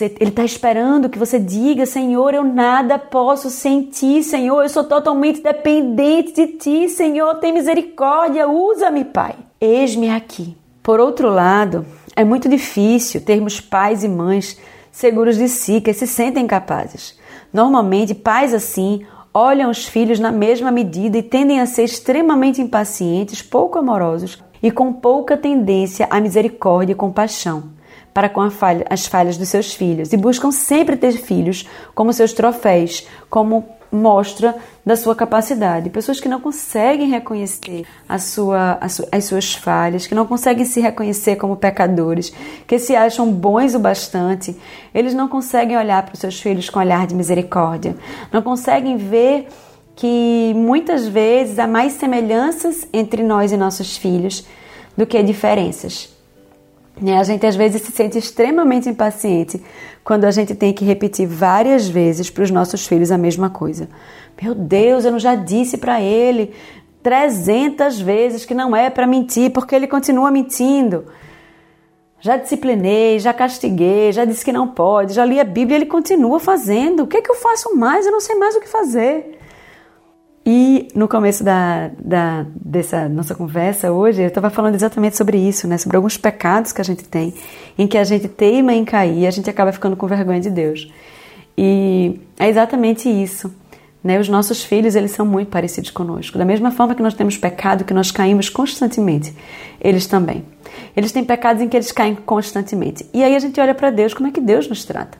ele 0.00 0.30
está 0.30 0.44
esperando 0.44 1.08
que 1.08 1.18
você 1.18 1.38
diga: 1.38 1.84
Senhor, 1.84 2.34
eu 2.34 2.42
nada 2.42 2.98
posso 2.98 3.50
sem 3.50 3.82
ti, 3.82 4.22
Senhor, 4.22 4.62
eu 4.62 4.68
sou 4.68 4.84
totalmente 4.84 5.42
dependente 5.42 6.32
de 6.32 6.46
ti, 6.58 6.88
Senhor, 6.88 7.34
tem 7.36 7.52
misericórdia, 7.52 8.48
usa-me, 8.48 9.04
Pai. 9.04 9.34
Eis-me 9.60 10.08
aqui. 10.08 10.56
Por 10.82 11.00
outro 11.00 11.28
lado, 11.28 11.84
é 12.16 12.24
muito 12.24 12.48
difícil 12.48 13.20
termos 13.20 13.60
pais 13.60 14.02
e 14.02 14.08
mães 14.08 14.58
seguros 14.90 15.36
de 15.36 15.48
si, 15.48 15.80
que 15.80 15.92
se 15.92 16.06
sentem 16.06 16.46
capazes. 16.46 17.18
Normalmente, 17.52 18.14
pais 18.14 18.52
assim 18.54 19.06
olham 19.32 19.70
os 19.70 19.86
filhos 19.86 20.18
na 20.18 20.32
mesma 20.32 20.70
medida 20.70 21.18
e 21.18 21.22
tendem 21.22 21.60
a 21.60 21.66
ser 21.66 21.84
extremamente 21.84 22.60
impacientes, 22.60 23.42
pouco 23.42 23.78
amorosos 23.78 24.42
e 24.62 24.70
com 24.70 24.92
pouca 24.92 25.36
tendência 25.36 26.06
à 26.10 26.20
misericórdia 26.20 26.92
e 26.92 26.96
compaixão 26.96 27.78
para 28.12 28.28
com 28.28 28.50
falha, 28.50 28.84
as 28.90 29.06
falhas 29.06 29.36
dos 29.36 29.48
seus 29.48 29.72
filhos 29.72 30.12
e 30.12 30.16
buscam 30.16 30.50
sempre 30.50 30.96
ter 30.96 31.12
filhos 31.12 31.68
como 31.94 32.12
seus 32.12 32.32
troféus, 32.32 33.06
como 33.30 33.64
mostra 33.90 34.54
da 34.84 34.96
sua 34.96 35.14
capacidade. 35.14 35.90
Pessoas 35.90 36.20
que 36.20 36.28
não 36.28 36.40
conseguem 36.40 37.08
reconhecer 37.08 37.86
a 38.08 38.18
sua, 38.18 38.78
as 38.80 39.24
suas 39.24 39.54
falhas, 39.54 40.06
que 40.06 40.14
não 40.14 40.26
conseguem 40.26 40.64
se 40.64 40.80
reconhecer 40.80 41.36
como 41.36 41.56
pecadores, 41.56 42.32
que 42.66 42.78
se 42.78 42.94
acham 42.94 43.30
bons 43.30 43.74
o 43.74 43.78
bastante, 43.78 44.56
eles 44.94 45.14
não 45.14 45.28
conseguem 45.28 45.76
olhar 45.76 46.02
para 46.02 46.14
os 46.14 46.20
seus 46.20 46.40
filhos 46.40 46.68
com 46.68 46.78
olhar 46.78 47.06
de 47.06 47.14
misericórdia, 47.14 47.96
não 48.32 48.42
conseguem 48.42 48.96
ver 48.96 49.48
que 49.96 50.52
muitas 50.54 51.08
vezes 51.08 51.58
há 51.58 51.66
mais 51.66 51.94
semelhanças 51.94 52.86
entre 52.92 53.22
nós 53.22 53.50
e 53.50 53.56
nossos 53.56 53.96
filhos 53.96 54.46
do 54.96 55.06
que 55.06 55.20
diferenças. 55.22 56.17
A 57.18 57.22
gente 57.22 57.46
às 57.46 57.54
vezes 57.54 57.82
se 57.82 57.92
sente 57.92 58.18
extremamente 58.18 58.88
impaciente 58.88 59.62
quando 60.02 60.24
a 60.24 60.30
gente 60.30 60.54
tem 60.54 60.72
que 60.72 60.84
repetir 60.84 61.26
várias 61.26 61.88
vezes 61.88 62.30
para 62.30 62.42
os 62.42 62.50
nossos 62.50 62.86
filhos 62.86 63.12
a 63.12 63.18
mesma 63.18 63.50
coisa. 63.50 63.88
Meu 64.40 64.54
Deus, 64.54 65.04
eu 65.04 65.12
não 65.12 65.18
já 65.18 65.34
disse 65.34 65.76
para 65.76 66.00
ele 66.00 66.52
300 67.02 68.00
vezes 68.00 68.44
que 68.44 68.54
não 68.54 68.74
é 68.74 68.90
para 68.90 69.06
mentir, 69.06 69.52
porque 69.52 69.74
ele 69.74 69.86
continua 69.86 70.30
mentindo. 70.30 71.06
Já 72.20 72.36
disciplinei, 72.36 73.20
já 73.20 73.32
castiguei, 73.32 74.10
já 74.10 74.24
disse 74.24 74.44
que 74.44 74.52
não 74.52 74.66
pode, 74.66 75.12
já 75.12 75.24
li 75.24 75.38
a 75.38 75.44
Bíblia 75.44 75.76
e 75.76 75.82
ele 75.82 75.86
continua 75.86 76.40
fazendo. 76.40 77.04
O 77.04 77.06
que 77.06 77.18
é 77.18 77.22
que 77.22 77.30
eu 77.30 77.36
faço 77.36 77.76
mais? 77.76 78.06
Eu 78.06 78.12
não 78.12 78.20
sei 78.20 78.34
mais 78.34 78.56
o 78.56 78.60
que 78.60 78.68
fazer. 78.68 79.37
E 80.50 80.88
no 80.94 81.06
começo 81.06 81.44
da, 81.44 81.90
da, 82.02 82.46
dessa 82.58 83.06
nossa 83.06 83.34
conversa 83.34 83.92
hoje, 83.92 84.22
eu 84.22 84.28
estava 84.28 84.48
falando 84.48 84.76
exatamente 84.76 85.14
sobre 85.14 85.36
isso, 85.36 85.68
né? 85.68 85.76
Sobre 85.76 85.98
alguns 85.98 86.16
pecados 86.16 86.72
que 86.72 86.80
a 86.80 86.84
gente 86.84 87.04
tem, 87.04 87.34
em 87.76 87.86
que 87.86 87.98
a 87.98 88.04
gente 88.04 88.28
teima 88.28 88.72
em 88.72 88.82
cair 88.82 89.18
e 89.18 89.26
a 89.26 89.30
gente 89.30 89.50
acaba 89.50 89.72
ficando 89.72 89.94
com 89.94 90.06
vergonha 90.06 90.40
de 90.40 90.48
Deus. 90.48 90.90
E 91.54 92.18
é 92.38 92.48
exatamente 92.48 93.10
isso. 93.10 93.52
Né? 94.02 94.18
Os 94.18 94.28
nossos 94.28 94.62
filhos, 94.62 94.94
eles 94.94 95.10
são 95.10 95.26
muito 95.26 95.48
parecidos 95.48 95.90
conosco. 95.90 96.38
Da 96.38 96.44
mesma 96.44 96.70
forma 96.70 96.94
que 96.94 97.02
nós 97.02 97.14
temos 97.14 97.36
pecado, 97.36 97.84
que 97.84 97.94
nós 97.94 98.10
caímos 98.10 98.48
constantemente, 98.48 99.34
eles 99.80 100.06
também. 100.06 100.44
Eles 100.96 101.12
têm 101.12 101.24
pecados 101.24 101.62
em 101.62 101.68
que 101.68 101.76
eles 101.76 101.92
caem 101.92 102.14
constantemente. 102.14 103.06
E 103.12 103.22
aí 103.22 103.34
a 103.34 103.38
gente 103.38 103.60
olha 103.60 103.74
para 103.74 103.90
Deus, 103.90 104.14
como 104.14 104.28
é 104.28 104.32
que 104.32 104.40
Deus 104.40 104.68
nos 104.68 104.84
trata? 104.84 105.18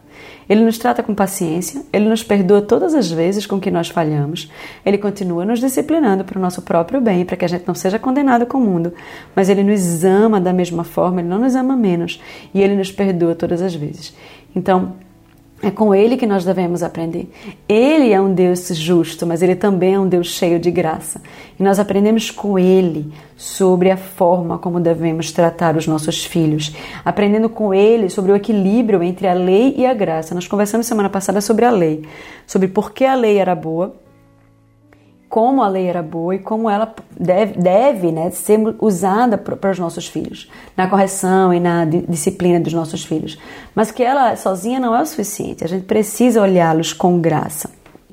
Ele 0.48 0.62
nos 0.62 0.78
trata 0.78 1.02
com 1.02 1.14
paciência, 1.14 1.82
ele 1.92 2.08
nos 2.08 2.22
perdoa 2.22 2.62
todas 2.62 2.94
as 2.94 3.10
vezes 3.10 3.46
com 3.46 3.60
que 3.60 3.70
nós 3.70 3.88
falhamos, 3.88 4.50
ele 4.84 4.96
continua 4.96 5.44
nos 5.44 5.60
disciplinando 5.60 6.24
para 6.24 6.38
o 6.38 6.42
nosso 6.42 6.62
próprio 6.62 7.00
bem, 7.00 7.24
para 7.24 7.36
que 7.36 7.44
a 7.44 7.48
gente 7.48 7.68
não 7.68 7.74
seja 7.74 7.98
condenado 7.98 8.46
com 8.46 8.56
o 8.56 8.60
mundo, 8.60 8.92
mas 9.36 9.48
ele 9.50 9.62
nos 9.62 10.04
ama 10.04 10.40
da 10.40 10.52
mesma 10.52 10.84
forma, 10.84 11.20
ele 11.20 11.28
não 11.28 11.38
nos 11.38 11.54
ama 11.54 11.76
menos 11.76 12.20
e 12.54 12.62
ele 12.62 12.74
nos 12.74 12.90
perdoa 12.90 13.34
todas 13.34 13.60
as 13.60 13.74
vezes. 13.74 14.16
Então, 14.56 14.94
é 15.62 15.70
com 15.70 15.94
Ele 15.94 16.16
que 16.16 16.26
nós 16.26 16.44
devemos 16.44 16.82
aprender. 16.82 17.30
Ele 17.68 18.12
é 18.12 18.20
um 18.20 18.32
Deus 18.32 18.68
justo, 18.68 19.26
mas 19.26 19.42
Ele 19.42 19.56
também 19.56 19.94
é 19.94 19.98
um 19.98 20.08
Deus 20.08 20.28
cheio 20.28 20.58
de 20.58 20.70
graça. 20.70 21.20
E 21.58 21.62
nós 21.62 21.78
aprendemos 21.78 22.30
com 22.30 22.58
Ele 22.58 23.12
sobre 23.36 23.90
a 23.90 23.96
forma 23.96 24.58
como 24.58 24.78
devemos 24.78 25.32
tratar 25.32 25.76
os 25.76 25.86
nossos 25.86 26.24
filhos, 26.24 26.74
aprendendo 27.04 27.48
com 27.48 27.74
Ele 27.74 28.08
sobre 28.08 28.32
o 28.32 28.36
equilíbrio 28.36 29.02
entre 29.02 29.26
a 29.26 29.34
lei 29.34 29.74
e 29.76 29.84
a 29.84 29.94
graça. 29.94 30.34
Nós 30.34 30.46
conversamos 30.46 30.86
semana 30.86 31.10
passada 31.10 31.40
sobre 31.40 31.64
a 31.64 31.70
lei, 31.70 32.04
sobre 32.46 32.68
por 32.68 32.92
que 32.92 33.04
a 33.04 33.14
lei 33.14 33.38
era 33.38 33.54
boa 33.54 33.94
como 35.28 35.62
a 35.62 35.68
lei 35.68 35.86
era 35.86 36.02
boa 36.02 36.34
e 36.34 36.38
como 36.38 36.70
ela 36.70 36.94
deve, 37.18 37.60
deve 37.60 38.10
né, 38.10 38.30
ser 38.30 38.58
usada 38.80 39.36
para 39.36 39.70
os 39.70 39.78
nossos 39.78 40.06
filhos, 40.06 40.50
na 40.76 40.88
correção 40.88 41.52
e 41.52 41.60
na 41.60 41.84
disciplina 41.84 42.58
dos 42.58 42.72
nossos 42.72 43.04
filhos. 43.04 43.38
Mas 43.74 43.90
que 43.90 44.02
ela 44.02 44.34
sozinha 44.36 44.80
não 44.80 44.94
é 44.94 45.02
o 45.02 45.06
suficiente, 45.06 45.64
a 45.64 45.68
gente 45.68 45.84
precisa 45.84 46.40
olhá-los 46.40 46.92
com 46.92 47.20
graça. 47.20 47.70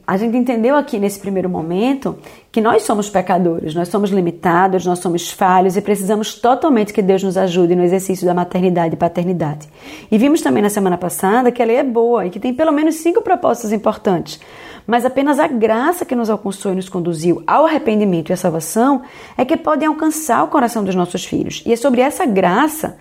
A 0.07 0.17
gente 0.17 0.37
entendeu 0.37 0.75
aqui 0.75 0.99
nesse 0.99 1.19
primeiro 1.19 1.49
momento 1.49 2.15
que 2.51 2.61
nós 2.61 2.83
somos 2.83 3.09
pecadores, 3.09 3.73
nós 3.73 3.87
somos 3.87 4.11
limitados, 4.11 4.85
nós 4.85 4.99
somos 4.99 5.31
falhos 5.31 5.75
e 5.75 5.81
precisamos 5.81 6.35
totalmente 6.35 6.93
que 6.93 7.01
Deus 7.01 7.23
nos 7.23 7.35
ajude 7.37 7.75
no 7.75 7.83
exercício 7.83 8.23
da 8.23 8.33
maternidade 8.33 8.93
e 8.93 8.97
paternidade. 8.97 9.67
E 10.11 10.17
vimos 10.19 10.41
também 10.41 10.61
na 10.61 10.69
semana 10.69 10.95
passada 10.95 11.51
que 11.51 11.61
a 11.61 11.65
lei 11.65 11.77
é 11.77 11.83
boa 11.83 12.27
e 12.27 12.29
que 12.29 12.39
tem 12.39 12.53
pelo 12.53 12.71
menos 12.71 12.95
cinco 12.95 13.23
propósitos 13.23 13.71
importantes 13.71 14.39
mas 14.87 15.05
apenas 15.05 15.39
a 15.39 15.47
graça 15.47 16.05
que 16.05 16.15
nos 16.15 16.29
alcançou 16.29 16.71
e 16.71 16.75
nos 16.75 16.89
conduziu 16.89 17.43
ao 17.47 17.65
arrependimento 17.65 18.29
e 18.29 18.33
à 18.33 18.37
salvação 18.37 19.01
é 19.37 19.43
que 19.43 19.57
podem 19.57 19.87
alcançar 19.87 20.43
o 20.43 20.47
coração 20.47 20.83
dos 20.83 20.95
nossos 20.95 21.25
filhos. 21.25 21.63
E 21.65 21.73
é 21.73 21.75
sobre 21.75 22.01
essa 22.01 22.25
graça 22.25 22.97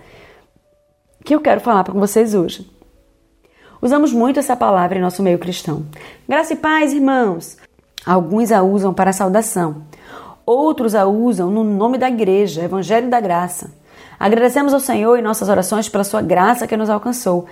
que 1.23 1.33
eu 1.33 1.41
quero 1.41 1.61
falar 1.61 1.83
com 1.83 1.99
vocês 1.99 2.33
hoje. 2.33 2.69
Usamos 3.81 4.13
muito 4.13 4.39
essa 4.39 4.55
palavra 4.55 4.97
em 4.97 5.01
nosso 5.01 5.21
meio 5.21 5.37
cristão. 5.37 5.85
Graça 6.27 6.53
e 6.53 6.57
paz, 6.57 6.93
irmãos. 6.93 7.57
Alguns 8.05 8.51
a 8.51 8.61
usam 8.61 8.93
para 8.93 9.09
a 9.09 9.13
saudação, 9.13 9.83
outros 10.45 10.93
a 10.93 11.05
usam 11.05 11.49
no 11.49 11.63
nome 11.63 11.97
da 11.97 12.07
igreja, 12.07 12.63
Evangelho 12.63 13.09
da 13.09 13.19
Graça. 13.19 13.73
Agradecemos 14.19 14.73
ao 14.73 14.79
Senhor 14.79 15.17
em 15.17 15.23
nossas 15.23 15.49
orações 15.49 15.89
pela 15.89 16.03
sua 16.03 16.21
graça 16.21 16.67
que 16.67 16.77
nos 16.77 16.89
alcançou. 16.89 17.45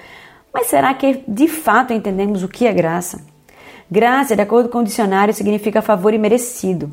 Mas 0.53 0.67
será 0.67 0.93
que 0.93 1.23
de 1.27 1.47
fato 1.47 1.91
entendemos 1.91 2.43
o 2.43 2.47
que 2.47 2.67
é 2.67 2.71
graça? 2.71 3.32
Graça, 3.89 4.35
de 4.35 4.41
acordo 4.41 4.69
com 4.69 4.79
o 4.79 4.83
dicionário, 4.83 5.33
significa 5.33 5.81
favor 5.81 6.13
imerecido. 6.13 6.91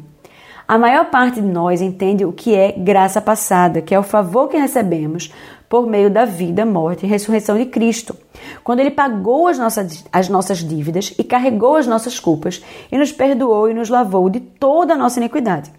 A 0.67 0.79
maior 0.79 1.07
parte 1.07 1.41
de 1.41 1.49
nós 1.49 1.81
entende 1.81 2.25
o 2.25 2.33
que 2.33 2.55
é 2.55 2.73
graça 2.73 3.21
passada, 3.21 3.83
que 3.83 3.93
é 3.95 3.99
o 3.99 4.05
favor 4.05 4.49
que 4.49 4.57
recebemos 4.57 5.33
por 5.69 5.87
meio 5.87 6.11
da 6.11 6.25
vida, 6.25 6.65
morte 6.67 7.05
e 7.05 7.09
ressurreição 7.09 7.57
de 7.59 7.67
Cristo, 7.67 8.17
quando 8.63 8.81
Ele 8.81 8.91
pagou 8.91 9.49
as 9.49 9.59
nossas, 9.59 10.05
as 10.13 10.29
nossas 10.29 10.59
dívidas 10.59 11.13
e 11.19 11.25
carregou 11.25 11.77
as 11.77 11.87
nossas 11.87 12.21
culpas 12.21 12.63
e 12.91 12.99
nos 12.99 13.11
perdoou 13.11 13.69
e 13.69 13.75
nos 13.75 13.89
lavou 13.89 14.29
de 14.29 14.41
toda 14.41 14.95
a 14.95 14.97
nossa 14.97 15.19
iniquidade. 15.19 15.73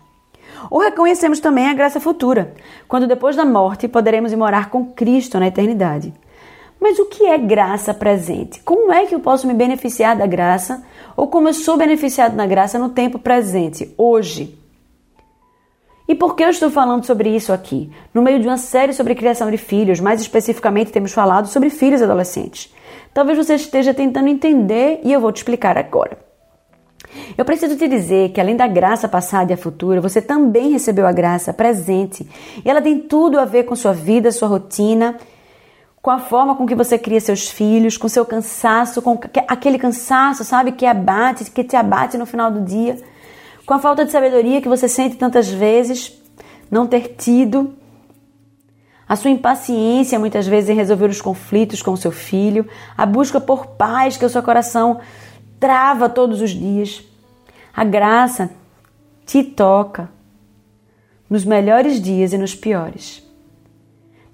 Ou 0.69 0.79
reconhecemos 0.79 1.39
também 1.39 1.67
a 1.67 1.73
graça 1.73 1.99
futura, 1.99 2.53
quando 2.87 3.07
depois 3.07 3.35
da 3.35 3.45
morte 3.45 3.87
poderemos 3.87 4.33
morar 4.33 4.69
com 4.69 4.85
Cristo 4.85 5.39
na 5.39 5.47
eternidade. 5.47 6.13
Mas 6.81 6.97
o 6.97 7.05
que 7.05 7.27
é 7.27 7.37
graça 7.37 7.93
presente? 7.93 8.59
Como 8.61 8.91
é 8.91 9.05
que 9.05 9.13
eu 9.13 9.19
posso 9.19 9.45
me 9.45 9.53
beneficiar 9.53 10.17
da 10.17 10.25
graça 10.25 10.83
ou 11.15 11.27
como 11.27 11.47
eu 11.47 11.53
sou 11.53 11.77
beneficiado 11.77 12.35
na 12.35 12.47
graça 12.47 12.79
no 12.79 12.89
tempo 12.89 13.19
presente, 13.19 13.93
hoje? 13.95 14.57
E 16.07 16.15
por 16.15 16.35
que 16.35 16.43
eu 16.43 16.49
estou 16.49 16.71
falando 16.71 17.05
sobre 17.05 17.29
isso 17.29 17.53
aqui? 17.53 17.91
No 18.11 18.23
meio 18.23 18.39
de 18.39 18.47
uma 18.47 18.57
série 18.57 18.93
sobre 18.93 19.13
criação 19.13 19.51
de 19.51 19.57
filhos, 19.57 19.99
mais 19.99 20.19
especificamente 20.19 20.91
temos 20.91 21.13
falado 21.13 21.47
sobre 21.47 21.69
filhos 21.69 22.01
adolescentes. 22.01 22.73
Talvez 23.13 23.37
você 23.37 23.53
esteja 23.53 23.93
tentando 23.93 24.27
entender 24.27 25.01
e 25.03 25.13
eu 25.13 25.21
vou 25.21 25.31
te 25.31 25.37
explicar 25.37 25.77
agora. 25.77 26.17
Eu 27.37 27.45
preciso 27.45 27.75
te 27.75 27.87
dizer 27.87 28.31
que 28.31 28.41
além 28.41 28.55
da 28.55 28.67
graça 28.67 29.07
passada 29.07 29.51
e 29.51 29.53
a 29.53 29.57
futura, 29.57 30.01
você 30.01 30.19
também 30.19 30.71
recebeu 30.71 31.05
a 31.05 31.11
graça 31.11 31.53
presente. 31.53 32.27
E 32.65 32.67
ela 32.67 32.81
tem 32.81 32.97
tudo 32.97 33.39
a 33.39 33.45
ver 33.45 33.65
com 33.65 33.75
sua 33.75 33.93
vida, 33.93 34.31
sua 34.31 34.47
rotina 34.47 35.15
com 36.01 36.09
a 36.09 36.19
forma 36.19 36.55
com 36.55 36.65
que 36.65 36.73
você 36.73 36.97
cria 36.97 37.21
seus 37.21 37.49
filhos, 37.49 37.95
com 37.95 38.09
seu 38.09 38.25
cansaço, 38.25 39.01
com 39.01 39.19
aquele 39.47 39.77
cansaço, 39.77 40.43
sabe, 40.43 40.71
que 40.71 40.85
abate, 40.85 41.49
que 41.51 41.63
te 41.63 41.75
abate 41.75 42.17
no 42.17 42.25
final 42.25 42.49
do 42.49 42.61
dia, 42.61 42.97
com 43.65 43.73
a 43.73 43.79
falta 43.79 44.03
de 44.03 44.11
sabedoria 44.11 44.61
que 44.61 44.67
você 44.67 44.87
sente 44.87 45.15
tantas 45.15 45.47
vezes 45.47 46.19
não 46.71 46.87
ter 46.87 47.15
tido, 47.17 47.75
a 49.07 49.15
sua 49.15 49.29
impaciência 49.29 50.17
muitas 50.17 50.47
vezes 50.47 50.69
em 50.69 50.75
resolver 50.75 51.09
os 51.09 51.21
conflitos 51.21 51.81
com 51.81 51.91
o 51.91 51.97
seu 51.97 52.11
filho, 52.11 52.67
a 52.97 53.05
busca 53.05 53.41
por 53.41 53.67
paz 53.67 54.15
que 54.15 54.25
o 54.25 54.29
seu 54.29 54.41
coração 54.41 55.01
trava 55.59 56.07
todos 56.07 56.41
os 56.41 56.51
dias. 56.51 57.03
A 57.75 57.83
graça 57.83 58.49
te 59.25 59.43
toca 59.43 60.09
nos 61.29 61.43
melhores 61.43 62.01
dias 62.01 62.31
e 62.31 62.37
nos 62.37 62.55
piores 62.55 63.30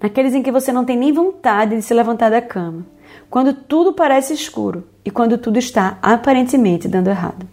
naqueles 0.00 0.34
em 0.34 0.42
que 0.42 0.52
você 0.52 0.72
não 0.72 0.84
tem 0.84 0.96
nem 0.96 1.12
vontade 1.12 1.76
de 1.76 1.82
se 1.82 1.94
levantar 1.94 2.30
da 2.30 2.40
cama, 2.40 2.86
quando 3.28 3.52
tudo 3.52 3.92
parece 3.92 4.32
escuro 4.32 4.84
e 5.04 5.10
quando 5.10 5.38
tudo 5.38 5.58
está 5.58 5.98
aparentemente 6.02 6.88
dando 6.88 7.08
errado. 7.08 7.46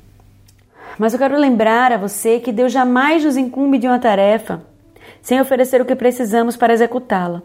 Mas 0.98 1.14
eu 1.14 1.20
quero 1.20 1.38
lembrar 1.38 1.92
a 1.92 1.98
você 1.98 2.40
que 2.40 2.52
Deus 2.52 2.72
jamais 2.72 3.24
nos 3.24 3.36
incumbe 3.36 3.78
de 3.78 3.88
uma 3.88 4.00
tarefa 4.00 4.64
sem 5.22 5.42
oferecer 5.42 5.82
o 5.82 5.86
que 5.86 5.96
precisamos 5.96 6.56
para 6.56 6.74
executá-la. 6.74 7.42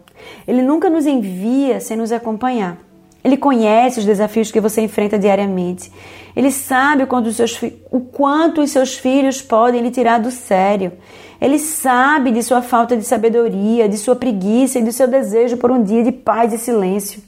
Ele 0.47 0.61
nunca 0.61 0.89
nos 0.89 1.05
envia 1.05 1.79
sem 1.79 1.97
nos 1.97 2.11
acompanhar. 2.11 2.77
Ele 3.23 3.37
conhece 3.37 3.99
os 3.99 4.05
desafios 4.05 4.51
que 4.51 4.59
você 4.59 4.81
enfrenta 4.81 5.17
diariamente. 5.17 5.91
Ele 6.35 6.51
sabe 6.51 7.03
o 7.03 7.07
quanto 7.07 7.27
os 7.27 7.35
seus, 7.35 7.59
o 7.91 7.99
quanto 7.99 8.61
os 8.61 8.71
seus 8.71 8.97
filhos 8.97 9.41
podem 9.41 9.81
lhe 9.81 9.91
tirar 9.91 10.19
do 10.19 10.31
sério. 10.31 10.93
Ele 11.41 11.57
sabe 11.57 12.29
de 12.31 12.43
sua 12.43 12.61
falta 12.61 12.95
de 12.95 13.03
sabedoria, 13.03 13.89
de 13.89 13.97
sua 13.97 14.15
preguiça 14.15 14.77
e 14.77 14.83
do 14.83 14.91
seu 14.91 15.07
desejo 15.07 15.57
por 15.57 15.71
um 15.71 15.81
dia 15.81 16.03
de 16.03 16.11
paz 16.11 16.53
e 16.53 16.57
silêncio. 16.59 17.19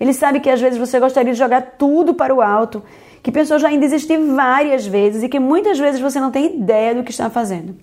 Ele 0.00 0.12
sabe 0.12 0.40
que 0.40 0.50
às 0.50 0.60
vezes 0.60 0.76
você 0.76 0.98
gostaria 0.98 1.32
de 1.32 1.38
jogar 1.38 1.76
tudo 1.78 2.14
para 2.14 2.34
o 2.34 2.42
alto, 2.42 2.82
que 3.22 3.30
pensou 3.30 3.60
já 3.60 3.72
em 3.72 3.78
desistir 3.78 4.18
várias 4.18 4.84
vezes 4.84 5.22
e 5.22 5.28
que 5.28 5.38
muitas 5.38 5.78
vezes 5.78 6.00
você 6.00 6.18
não 6.18 6.32
tem 6.32 6.56
ideia 6.56 6.96
do 6.96 7.04
que 7.04 7.12
está 7.12 7.30
fazendo. 7.30 7.76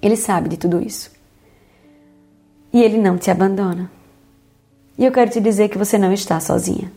Ele 0.00 0.16
sabe 0.16 0.48
de 0.50 0.56
tudo 0.56 0.80
isso. 0.80 1.10
E 2.72 2.80
ele 2.80 2.96
não 2.96 3.18
te 3.18 3.28
abandona. 3.28 3.90
E 4.96 5.04
eu 5.04 5.10
quero 5.10 5.30
te 5.30 5.40
dizer 5.40 5.68
que 5.68 5.76
você 5.76 5.98
não 5.98 6.12
está 6.12 6.38
sozinha. 6.38 6.92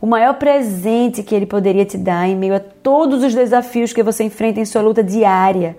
O 0.00 0.06
maior 0.06 0.34
presente 0.34 1.22
que 1.22 1.34
ele 1.34 1.46
poderia 1.46 1.86
te 1.86 1.96
dar 1.96 2.28
em 2.28 2.36
meio 2.36 2.54
a 2.54 2.60
todos 2.60 3.24
os 3.24 3.34
desafios 3.34 3.94
que 3.94 4.02
você 4.02 4.24
enfrenta 4.24 4.60
em 4.60 4.64
sua 4.64 4.82
luta 4.82 5.02
diária 5.02 5.76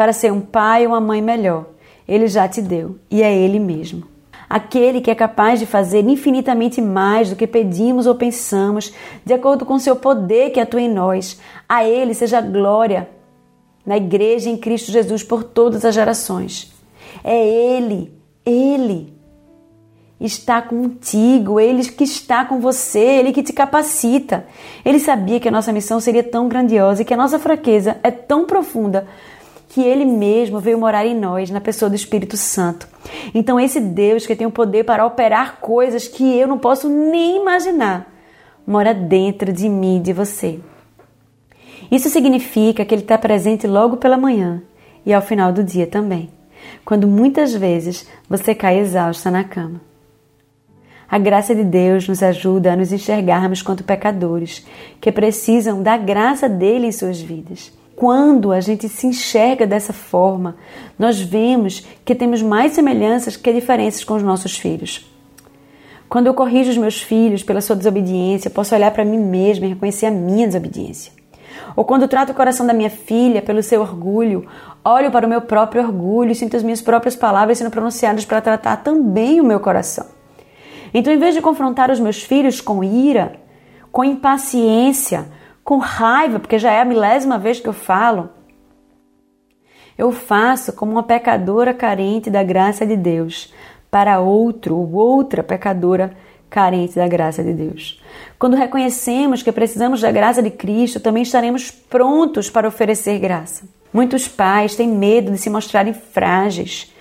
para 0.00 0.14
ser 0.14 0.32
um 0.32 0.40
pai 0.40 0.86
ou 0.86 0.92
uma 0.94 1.00
mãe 1.00 1.20
melhor, 1.20 1.66
ele 2.08 2.26
já 2.26 2.48
te 2.48 2.62
deu 2.62 2.96
e 3.10 3.22
é 3.22 3.36
ele 3.36 3.58
mesmo. 3.58 4.04
Aquele 4.48 4.98
que 4.98 5.10
é 5.10 5.14
capaz 5.14 5.60
de 5.60 5.66
fazer 5.66 6.00
infinitamente 6.08 6.80
mais 6.80 7.28
do 7.28 7.36
que 7.36 7.46
pedimos 7.46 8.06
ou 8.06 8.14
pensamos, 8.14 8.94
de 9.22 9.34
acordo 9.34 9.66
com 9.66 9.78
seu 9.78 9.94
poder 9.94 10.52
que 10.52 10.58
atua 10.58 10.80
em 10.80 10.88
nós. 10.88 11.38
A 11.68 11.84
ele 11.84 12.14
seja 12.14 12.40
glória 12.40 13.10
na 13.84 13.98
igreja 13.98 14.48
em 14.48 14.56
Cristo 14.56 14.90
Jesus 14.90 15.22
por 15.22 15.44
todas 15.44 15.84
as 15.84 15.94
gerações. 15.94 16.72
É 17.22 17.36
ele, 17.46 18.10
ele 18.46 19.12
está 20.20 20.60
contigo, 20.60 21.58
Ele 21.58 21.82
que 21.84 22.04
está 22.04 22.44
com 22.44 22.60
você, 22.60 23.00
Ele 23.00 23.32
que 23.32 23.42
te 23.42 23.52
capacita. 23.52 24.46
Ele 24.84 24.98
sabia 24.98 25.40
que 25.40 25.48
a 25.48 25.50
nossa 25.50 25.72
missão 25.72 25.98
seria 25.98 26.22
tão 26.22 26.48
grandiosa 26.48 27.02
e 27.02 27.04
que 27.04 27.14
a 27.14 27.16
nossa 27.16 27.38
fraqueza 27.38 27.98
é 28.02 28.10
tão 28.10 28.46
profunda 28.46 29.06
que 29.70 29.80
Ele 29.80 30.04
mesmo 30.04 30.58
veio 30.58 30.78
morar 30.78 31.06
em 31.06 31.14
nós, 31.14 31.48
na 31.48 31.60
pessoa 31.60 31.88
do 31.88 31.94
Espírito 31.94 32.36
Santo. 32.36 32.88
Então, 33.32 33.58
esse 33.58 33.80
Deus 33.80 34.26
que 34.26 34.34
tem 34.34 34.46
o 34.46 34.50
poder 34.50 34.82
para 34.84 35.06
operar 35.06 35.58
coisas 35.60 36.08
que 36.08 36.36
eu 36.36 36.48
não 36.48 36.58
posso 36.58 36.88
nem 36.88 37.36
imaginar, 37.36 38.12
mora 38.66 38.92
dentro 38.92 39.52
de 39.52 39.68
mim 39.68 39.98
e 39.98 40.00
de 40.00 40.12
você. 40.12 40.58
Isso 41.88 42.10
significa 42.10 42.84
que 42.84 42.92
Ele 42.92 43.02
está 43.02 43.16
presente 43.16 43.68
logo 43.68 43.96
pela 43.96 44.16
manhã 44.16 44.60
e 45.06 45.14
ao 45.14 45.22
final 45.22 45.52
do 45.52 45.62
dia 45.62 45.86
também, 45.86 46.30
quando 46.84 47.06
muitas 47.06 47.54
vezes 47.54 48.08
você 48.28 48.56
cai 48.56 48.80
exausta 48.80 49.30
na 49.30 49.44
cama. 49.44 49.80
A 51.08 51.16
graça 51.16 51.54
de 51.54 51.62
Deus 51.62 52.08
nos 52.08 52.24
ajuda 52.24 52.72
a 52.72 52.76
nos 52.76 52.90
enxergarmos 52.92 53.62
quanto 53.62 53.84
pecadores 53.84 54.66
que 55.00 55.12
precisam 55.12 55.80
da 55.80 55.96
graça 55.96 56.48
dele 56.48 56.88
em 56.88 56.92
suas 56.92 57.20
vidas. 57.20 57.72
Quando 58.00 58.50
a 58.50 58.60
gente 58.60 58.88
se 58.88 59.06
enxerga 59.06 59.66
dessa 59.66 59.92
forma, 59.92 60.56
nós 60.98 61.20
vemos 61.20 61.86
que 62.02 62.14
temos 62.14 62.40
mais 62.40 62.72
semelhanças 62.72 63.36
que 63.36 63.52
diferenças 63.52 64.02
com 64.04 64.14
os 64.14 64.22
nossos 64.22 64.56
filhos. 64.56 65.04
Quando 66.08 66.26
eu 66.26 66.32
corrijo 66.32 66.70
os 66.70 66.78
meus 66.78 67.02
filhos 67.02 67.42
pela 67.42 67.60
sua 67.60 67.76
desobediência, 67.76 68.50
posso 68.50 68.74
olhar 68.74 68.90
para 68.90 69.04
mim 69.04 69.18
mesma 69.18 69.66
e 69.66 69.68
reconhecer 69.68 70.06
a 70.06 70.10
minha 70.10 70.46
desobediência. 70.46 71.12
Ou 71.76 71.84
quando 71.84 72.08
trato 72.08 72.32
o 72.32 72.34
coração 72.34 72.66
da 72.66 72.72
minha 72.72 72.88
filha 72.88 73.42
pelo 73.42 73.62
seu 73.62 73.82
orgulho, 73.82 74.46
olho 74.82 75.10
para 75.10 75.26
o 75.26 75.28
meu 75.28 75.42
próprio 75.42 75.82
orgulho 75.82 76.30
e 76.30 76.34
sinto 76.34 76.56
as 76.56 76.62
minhas 76.62 76.80
próprias 76.80 77.14
palavras 77.14 77.58
sendo 77.58 77.70
pronunciadas 77.70 78.24
para 78.24 78.40
tratar 78.40 78.78
também 78.78 79.42
o 79.42 79.44
meu 79.44 79.60
coração. 79.60 80.06
Então, 80.94 81.12
em 81.12 81.18
vez 81.18 81.34
de 81.34 81.42
confrontar 81.42 81.90
os 81.90 82.00
meus 82.00 82.22
filhos 82.22 82.62
com 82.62 82.82
ira, 82.82 83.34
com 83.92 84.02
impaciência, 84.02 85.26
com 85.70 85.78
raiva, 85.78 86.40
porque 86.40 86.58
já 86.58 86.72
é 86.72 86.80
a 86.80 86.84
milésima 86.84 87.38
vez 87.38 87.60
que 87.60 87.68
eu 87.68 87.72
falo, 87.72 88.30
eu 89.96 90.10
faço 90.10 90.72
como 90.72 90.90
uma 90.90 91.04
pecadora 91.04 91.72
carente 91.72 92.28
da 92.28 92.42
graça 92.42 92.84
de 92.84 92.96
Deus 92.96 93.54
para 93.88 94.18
outro 94.18 94.76
ou 94.76 94.92
outra 94.94 95.44
pecadora 95.44 96.10
carente 96.50 96.96
da 96.96 97.06
graça 97.06 97.44
de 97.44 97.52
Deus. 97.52 98.02
Quando 98.36 98.56
reconhecemos 98.56 99.44
que 99.44 99.52
precisamos 99.52 100.00
da 100.00 100.10
graça 100.10 100.42
de 100.42 100.50
Cristo, 100.50 100.98
também 100.98 101.22
estaremos 101.22 101.70
prontos 101.70 102.50
para 102.50 102.66
oferecer 102.66 103.20
graça. 103.20 103.62
Muitos 103.92 104.26
pais 104.26 104.74
têm 104.74 104.88
medo 104.88 105.30
de 105.30 105.38
se 105.38 105.48
mostrarem 105.48 105.94
frágeis 105.94 106.92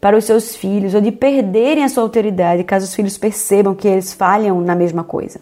para 0.00 0.16
os 0.16 0.24
seus 0.24 0.56
filhos 0.56 0.94
ou 0.94 1.00
de 1.00 1.12
perderem 1.12 1.84
a 1.84 1.88
sua 1.88 2.02
autoridade 2.02 2.64
caso 2.64 2.86
os 2.86 2.94
filhos 2.96 3.16
percebam 3.16 3.72
que 3.72 3.86
eles 3.86 4.12
falham 4.12 4.60
na 4.60 4.74
mesma 4.74 5.04
coisa. 5.04 5.40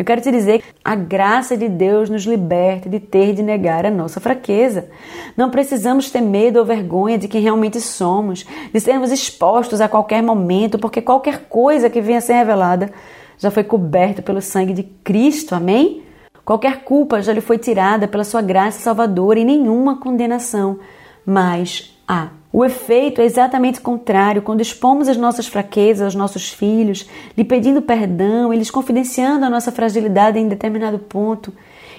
Eu 0.00 0.04
quero 0.06 0.22
te 0.22 0.30
dizer 0.30 0.62
que 0.62 0.68
a 0.82 0.94
graça 0.94 1.58
de 1.58 1.68
Deus 1.68 2.08
nos 2.08 2.22
liberta 2.22 2.88
de 2.88 2.98
ter 2.98 3.34
de 3.34 3.42
negar 3.42 3.84
a 3.84 3.90
nossa 3.90 4.18
fraqueza. 4.18 4.88
Não 5.36 5.50
precisamos 5.50 6.10
ter 6.10 6.22
medo 6.22 6.58
ou 6.58 6.64
vergonha 6.64 7.18
de 7.18 7.28
quem 7.28 7.42
realmente 7.42 7.82
somos, 7.82 8.46
de 8.72 8.80
sermos 8.80 9.12
expostos 9.12 9.78
a 9.78 9.90
qualquer 9.90 10.22
momento, 10.22 10.78
porque 10.78 11.02
qualquer 11.02 11.40
coisa 11.50 11.90
que 11.90 12.00
venha 12.00 12.16
a 12.16 12.22
ser 12.22 12.32
revelada 12.32 12.90
já 13.36 13.50
foi 13.50 13.62
coberta 13.62 14.22
pelo 14.22 14.40
sangue 14.40 14.72
de 14.72 14.84
Cristo, 14.84 15.54
amém? 15.54 16.02
Qualquer 16.46 16.82
culpa 16.82 17.20
já 17.20 17.34
lhe 17.34 17.42
foi 17.42 17.58
tirada 17.58 18.08
pela 18.08 18.24
sua 18.24 18.40
graça 18.40 18.80
salvadora 18.80 19.38
e 19.38 19.44
nenhuma 19.44 20.00
condenação 20.00 20.78
mais 21.26 21.94
há. 22.08 22.39
O 22.52 22.64
efeito 22.64 23.20
é 23.20 23.24
exatamente 23.24 23.80
contrário 23.80 24.42
quando 24.42 24.60
expomos 24.60 25.08
as 25.08 25.16
nossas 25.16 25.46
fraquezas 25.46 26.02
aos 26.02 26.14
nossos 26.16 26.50
filhos, 26.50 27.08
lhe 27.36 27.44
pedindo 27.44 27.80
perdão, 27.80 28.52
eles 28.52 28.72
confidenciando 28.72 29.44
a 29.44 29.50
nossa 29.50 29.70
fragilidade 29.70 30.38
em 30.38 30.48
determinado 30.48 30.98
ponto. 30.98 31.52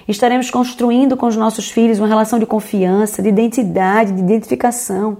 Estaremos 0.06 0.50
construindo 0.50 1.16
com 1.16 1.26
os 1.26 1.36
nossos 1.36 1.70
filhos 1.70 1.98
uma 1.98 2.08
relação 2.08 2.38
de 2.38 2.44
confiança, 2.44 3.22
de 3.22 3.30
identidade, 3.30 4.12
de 4.12 4.20
identificação. 4.20 5.18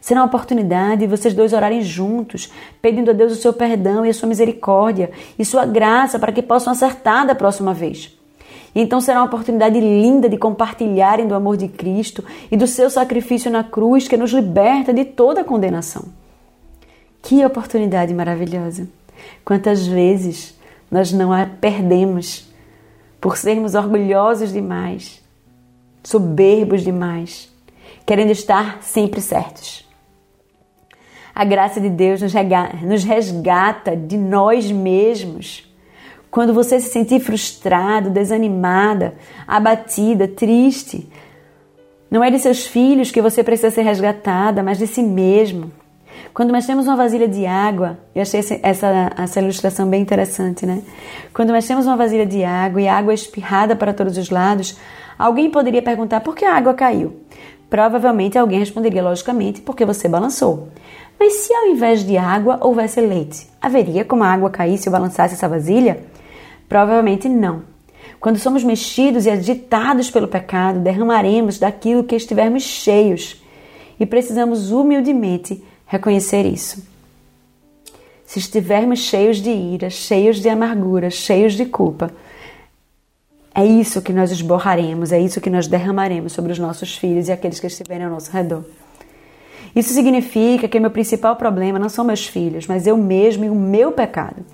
Será 0.00 0.20
uma 0.20 0.26
oportunidade 0.26 1.00
de 1.00 1.06
vocês 1.08 1.34
dois 1.34 1.52
orarem 1.52 1.82
juntos, 1.82 2.52
pedindo 2.80 3.10
a 3.10 3.14
Deus 3.14 3.32
o 3.32 3.36
seu 3.36 3.52
perdão 3.52 4.06
e 4.06 4.10
a 4.10 4.14
sua 4.14 4.28
misericórdia 4.28 5.10
e 5.36 5.44
sua 5.44 5.66
graça 5.66 6.20
para 6.20 6.30
que 6.30 6.40
possam 6.40 6.72
acertar 6.72 7.26
da 7.26 7.34
próxima 7.34 7.74
vez. 7.74 8.17
Então 8.80 9.00
será 9.00 9.18
uma 9.18 9.26
oportunidade 9.26 9.80
linda 9.80 10.28
de 10.28 10.36
compartilharem 10.36 11.26
do 11.26 11.34
amor 11.34 11.56
de 11.56 11.66
Cristo 11.66 12.24
e 12.48 12.56
do 12.56 12.64
seu 12.64 12.88
sacrifício 12.88 13.50
na 13.50 13.64
cruz 13.64 14.06
que 14.06 14.16
nos 14.16 14.30
liberta 14.30 14.92
de 14.92 15.04
toda 15.04 15.42
condenação. 15.42 16.04
Que 17.20 17.44
oportunidade 17.44 18.14
maravilhosa! 18.14 18.88
Quantas 19.44 19.84
vezes 19.84 20.56
nós 20.88 21.12
não 21.12 21.32
a 21.32 21.44
perdemos 21.44 22.48
por 23.20 23.36
sermos 23.36 23.74
orgulhosos 23.74 24.52
demais, 24.52 25.20
soberbos 26.04 26.82
demais, 26.82 27.52
querendo 28.06 28.30
estar 28.30 28.80
sempre 28.80 29.20
certos. 29.20 29.84
A 31.34 31.44
graça 31.44 31.80
de 31.80 31.90
Deus 31.90 32.20
nos 32.22 33.02
resgata 33.02 33.96
de 33.96 34.16
nós 34.16 34.70
mesmos 34.70 35.67
quando 36.30 36.52
você 36.52 36.78
se 36.80 36.90
sentir 36.90 37.20
frustrado, 37.20 38.10
desanimada, 38.10 39.14
abatida, 39.46 40.28
triste, 40.28 41.08
não 42.10 42.24
é 42.24 42.30
de 42.30 42.38
seus 42.38 42.66
filhos 42.66 43.10
que 43.10 43.20
você 43.20 43.42
precisa 43.42 43.70
ser 43.70 43.82
resgatada, 43.82 44.62
mas 44.62 44.78
de 44.78 44.86
si 44.86 45.02
mesmo. 45.02 45.70
Quando 46.32 46.52
nós 46.52 46.66
temos 46.66 46.86
uma 46.86 46.96
vasilha 46.96 47.28
de 47.28 47.46
água, 47.46 47.98
eu 48.14 48.22
achei 48.22 48.40
essa, 48.62 49.12
essa 49.16 49.40
ilustração 49.40 49.88
bem 49.88 50.00
interessante, 50.00 50.64
né? 50.64 50.82
Quando 51.32 51.52
nós 51.52 51.66
temos 51.66 51.86
uma 51.86 51.96
vasilha 51.96 52.24
de 52.24 52.44
água 52.44 52.80
e 52.80 52.88
a 52.88 52.96
água 52.96 53.12
é 53.12 53.14
espirrada 53.14 53.74
para 53.74 53.92
todos 53.92 54.16
os 54.16 54.30
lados, 54.30 54.78
alguém 55.18 55.50
poderia 55.50 55.82
perguntar 55.82 56.20
por 56.20 56.34
que 56.34 56.44
a 56.44 56.54
água 56.54 56.74
caiu. 56.74 57.16
Provavelmente 57.68 58.38
alguém 58.38 58.58
responderia 58.58 59.02
logicamente 59.02 59.60
porque 59.60 59.84
você 59.84 60.08
balançou. 60.08 60.68
Mas 61.18 61.34
se 61.34 61.52
ao 61.52 61.66
invés 61.66 62.04
de 62.04 62.16
água 62.16 62.58
houvesse 62.62 63.00
leite, 63.00 63.48
haveria 63.60 64.04
como 64.04 64.22
a 64.22 64.28
água 64.28 64.48
caísse 64.48 64.88
ou 64.88 64.92
balançasse 64.92 65.34
essa 65.34 65.48
vasilha? 65.48 66.00
Provavelmente 66.68 67.28
não. 67.28 67.62
Quando 68.20 68.38
somos 68.38 68.64
mexidos 68.64 69.26
e 69.26 69.30
agitados 69.30 70.10
pelo 70.10 70.28
pecado, 70.28 70.80
derramaremos 70.80 71.58
daquilo 71.58 72.04
que 72.04 72.16
estivermos 72.16 72.62
cheios 72.62 73.42
e 73.98 74.04
precisamos 74.04 74.70
humildemente 74.70 75.62
reconhecer 75.86 76.44
isso. 76.44 76.86
Se 78.26 78.38
estivermos 78.38 78.98
cheios 78.98 79.38
de 79.38 79.50
ira, 79.50 79.88
cheios 79.88 80.40
de 80.40 80.48
amargura, 80.48 81.10
cheios 81.10 81.54
de 81.54 81.64
culpa, 81.64 82.10
é 83.54 83.64
isso 83.64 84.02
que 84.02 84.12
nós 84.12 84.30
esborraremos, 84.30 85.12
é 85.12 85.18
isso 85.18 85.40
que 85.40 85.50
nós 85.50 85.66
derramaremos 85.66 86.32
sobre 86.32 86.52
os 86.52 86.58
nossos 86.58 86.96
filhos 86.96 87.28
e 87.28 87.32
aqueles 87.32 87.58
que 87.58 87.66
estiverem 87.66 88.04
ao 88.04 88.12
nosso 88.12 88.30
redor. 88.30 88.64
Isso 89.74 89.92
significa 89.92 90.68
que 90.68 90.78
meu 90.78 90.90
principal 90.90 91.36
problema 91.36 91.78
não 91.78 91.88
são 91.88 92.04
meus 92.04 92.26
filhos, 92.26 92.66
mas 92.66 92.86
eu 92.86 92.96
mesmo 92.96 93.44
e 93.44 93.50
o 93.50 93.54
meu 93.54 93.92
pecado. 93.92 94.44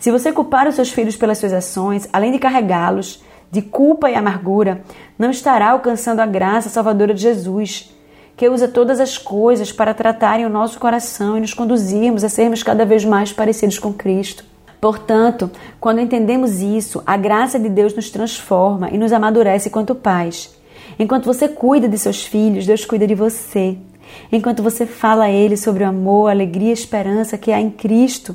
Se 0.00 0.10
você 0.10 0.32
culpar 0.32 0.66
os 0.66 0.76
seus 0.76 0.90
filhos 0.90 1.14
pelas 1.14 1.36
suas 1.36 1.52
ações, 1.52 2.08
além 2.10 2.32
de 2.32 2.38
carregá-los 2.38 3.22
de 3.52 3.60
culpa 3.60 4.10
e 4.10 4.14
amargura, 4.14 4.82
não 5.18 5.30
estará 5.30 5.72
alcançando 5.72 6.20
a 6.20 6.26
graça 6.26 6.70
salvadora 6.70 7.12
de 7.12 7.20
Jesus, 7.20 7.94
que 8.34 8.48
usa 8.48 8.66
todas 8.66 8.98
as 8.98 9.18
coisas 9.18 9.70
para 9.70 9.92
tratarem 9.92 10.46
o 10.46 10.50
nosso 10.50 10.80
coração 10.80 11.36
e 11.36 11.40
nos 11.40 11.52
conduzirmos 11.52 12.24
a 12.24 12.30
sermos 12.30 12.62
cada 12.62 12.86
vez 12.86 13.04
mais 13.04 13.30
parecidos 13.30 13.78
com 13.78 13.92
Cristo. 13.92 14.42
Portanto, 14.80 15.50
quando 15.78 16.00
entendemos 16.00 16.62
isso, 16.62 17.02
a 17.06 17.18
graça 17.18 17.58
de 17.58 17.68
Deus 17.68 17.94
nos 17.94 18.08
transforma 18.08 18.88
e 18.88 18.96
nos 18.96 19.12
amadurece 19.12 19.68
quanto 19.68 19.94
pais. 19.94 20.56
Enquanto 20.98 21.26
você 21.26 21.46
cuida 21.46 21.86
de 21.86 21.98
seus 21.98 22.24
filhos, 22.24 22.64
Deus 22.64 22.86
cuida 22.86 23.06
de 23.06 23.14
você. 23.14 23.76
Enquanto 24.32 24.62
você 24.62 24.86
fala 24.86 25.24
a 25.24 25.30
Ele 25.30 25.58
sobre 25.58 25.84
o 25.84 25.88
amor, 25.88 26.28
a 26.28 26.30
alegria 26.30 26.68
e 26.68 26.70
a 26.70 26.72
esperança 26.72 27.36
que 27.36 27.52
há 27.52 27.60
em 27.60 27.70
Cristo, 27.70 28.34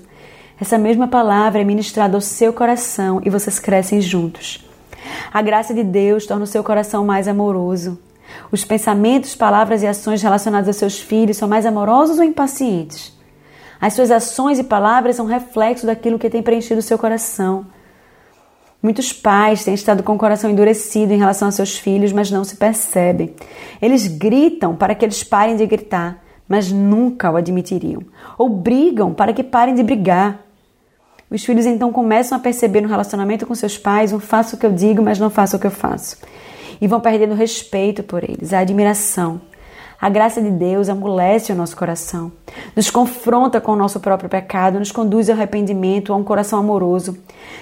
essa 0.59 0.77
mesma 0.77 1.07
palavra 1.07 1.61
é 1.61 1.63
ministrada 1.63 2.15
ao 2.15 2.21
seu 2.21 2.53
coração 2.53 3.21
e 3.23 3.29
vocês 3.29 3.59
crescem 3.59 3.99
juntos. 3.99 4.65
A 5.33 5.41
graça 5.41 5.73
de 5.73 5.83
Deus 5.83 6.25
torna 6.25 6.43
o 6.43 6.47
seu 6.47 6.63
coração 6.63 7.05
mais 7.05 7.27
amoroso. 7.27 7.99
Os 8.51 8.63
pensamentos, 8.63 9.35
palavras 9.35 9.83
e 9.83 9.87
ações 9.87 10.21
relacionados 10.21 10.69
a 10.69 10.73
seus 10.73 10.99
filhos 10.99 11.37
são 11.37 11.47
mais 11.47 11.65
amorosos 11.65 12.17
ou 12.17 12.23
impacientes? 12.23 13.13
As 13.79 13.93
suas 13.93 14.09
ações 14.09 14.57
e 14.57 14.63
palavras 14.63 15.17
são 15.17 15.25
reflexo 15.25 15.85
daquilo 15.85 16.17
que 16.17 16.29
tem 16.29 16.41
preenchido 16.41 16.79
o 16.79 16.83
seu 16.83 16.97
coração. 16.97 17.65
Muitos 18.81 19.11
pais 19.11 19.63
têm 19.63 19.73
estado 19.73 20.03
com 20.03 20.13
o 20.13 20.17
coração 20.17 20.49
endurecido 20.49 21.11
em 21.11 21.17
relação 21.17 21.47
a 21.47 21.51
seus 21.51 21.77
filhos, 21.77 22.13
mas 22.13 22.31
não 22.31 22.43
se 22.43 22.55
percebem. 22.55 23.33
Eles 23.81 24.07
gritam 24.07 24.75
para 24.75 24.93
que 24.93 25.03
eles 25.03 25.23
parem 25.23 25.55
de 25.55 25.65
gritar, 25.65 26.23
mas 26.47 26.71
nunca 26.71 27.31
o 27.31 27.35
admitiriam. 27.35 28.03
Ou 28.37 28.47
brigam 28.47 29.13
para 29.13 29.33
que 29.33 29.43
parem 29.43 29.75
de 29.75 29.83
brigar. 29.83 30.44
Os 31.29 31.43
filhos 31.43 31.65
então 31.65 31.91
começam 31.91 32.37
a 32.37 32.41
perceber 32.41 32.81
no 32.81 32.87
relacionamento 32.87 33.45
com 33.45 33.55
seus 33.55 33.77
pais 33.77 34.13
um 34.13 34.19
faço 34.19 34.55
o 34.55 34.59
que 34.59 34.65
eu 34.65 34.71
digo, 34.71 35.01
mas 35.01 35.19
não 35.19 35.29
faço 35.29 35.57
o 35.57 35.59
que 35.59 35.67
eu 35.67 35.71
faço. 35.71 36.17
E 36.79 36.87
vão 36.87 36.99
perdendo 36.99 37.33
respeito 37.33 38.03
por 38.03 38.23
eles, 38.23 38.53
a 38.53 38.59
admiração. 38.59 39.41
A 39.99 40.09
graça 40.09 40.41
de 40.41 40.51
Deus 40.51 40.89
amolece 40.89 41.51
o 41.51 41.55
nosso 41.55 41.75
coração, 41.75 42.31
nos 42.75 42.91
confronta 42.91 43.61
com 43.61 43.71
o 43.71 43.75
nosso 43.75 43.99
próprio 43.99 44.29
pecado, 44.29 44.77
nos 44.77 44.91
conduz 44.91 45.29
ao 45.29 45.35
arrependimento, 45.35 46.11
a 46.11 46.15
um 46.15 46.23
coração 46.23 46.59
amoroso. 46.59 47.17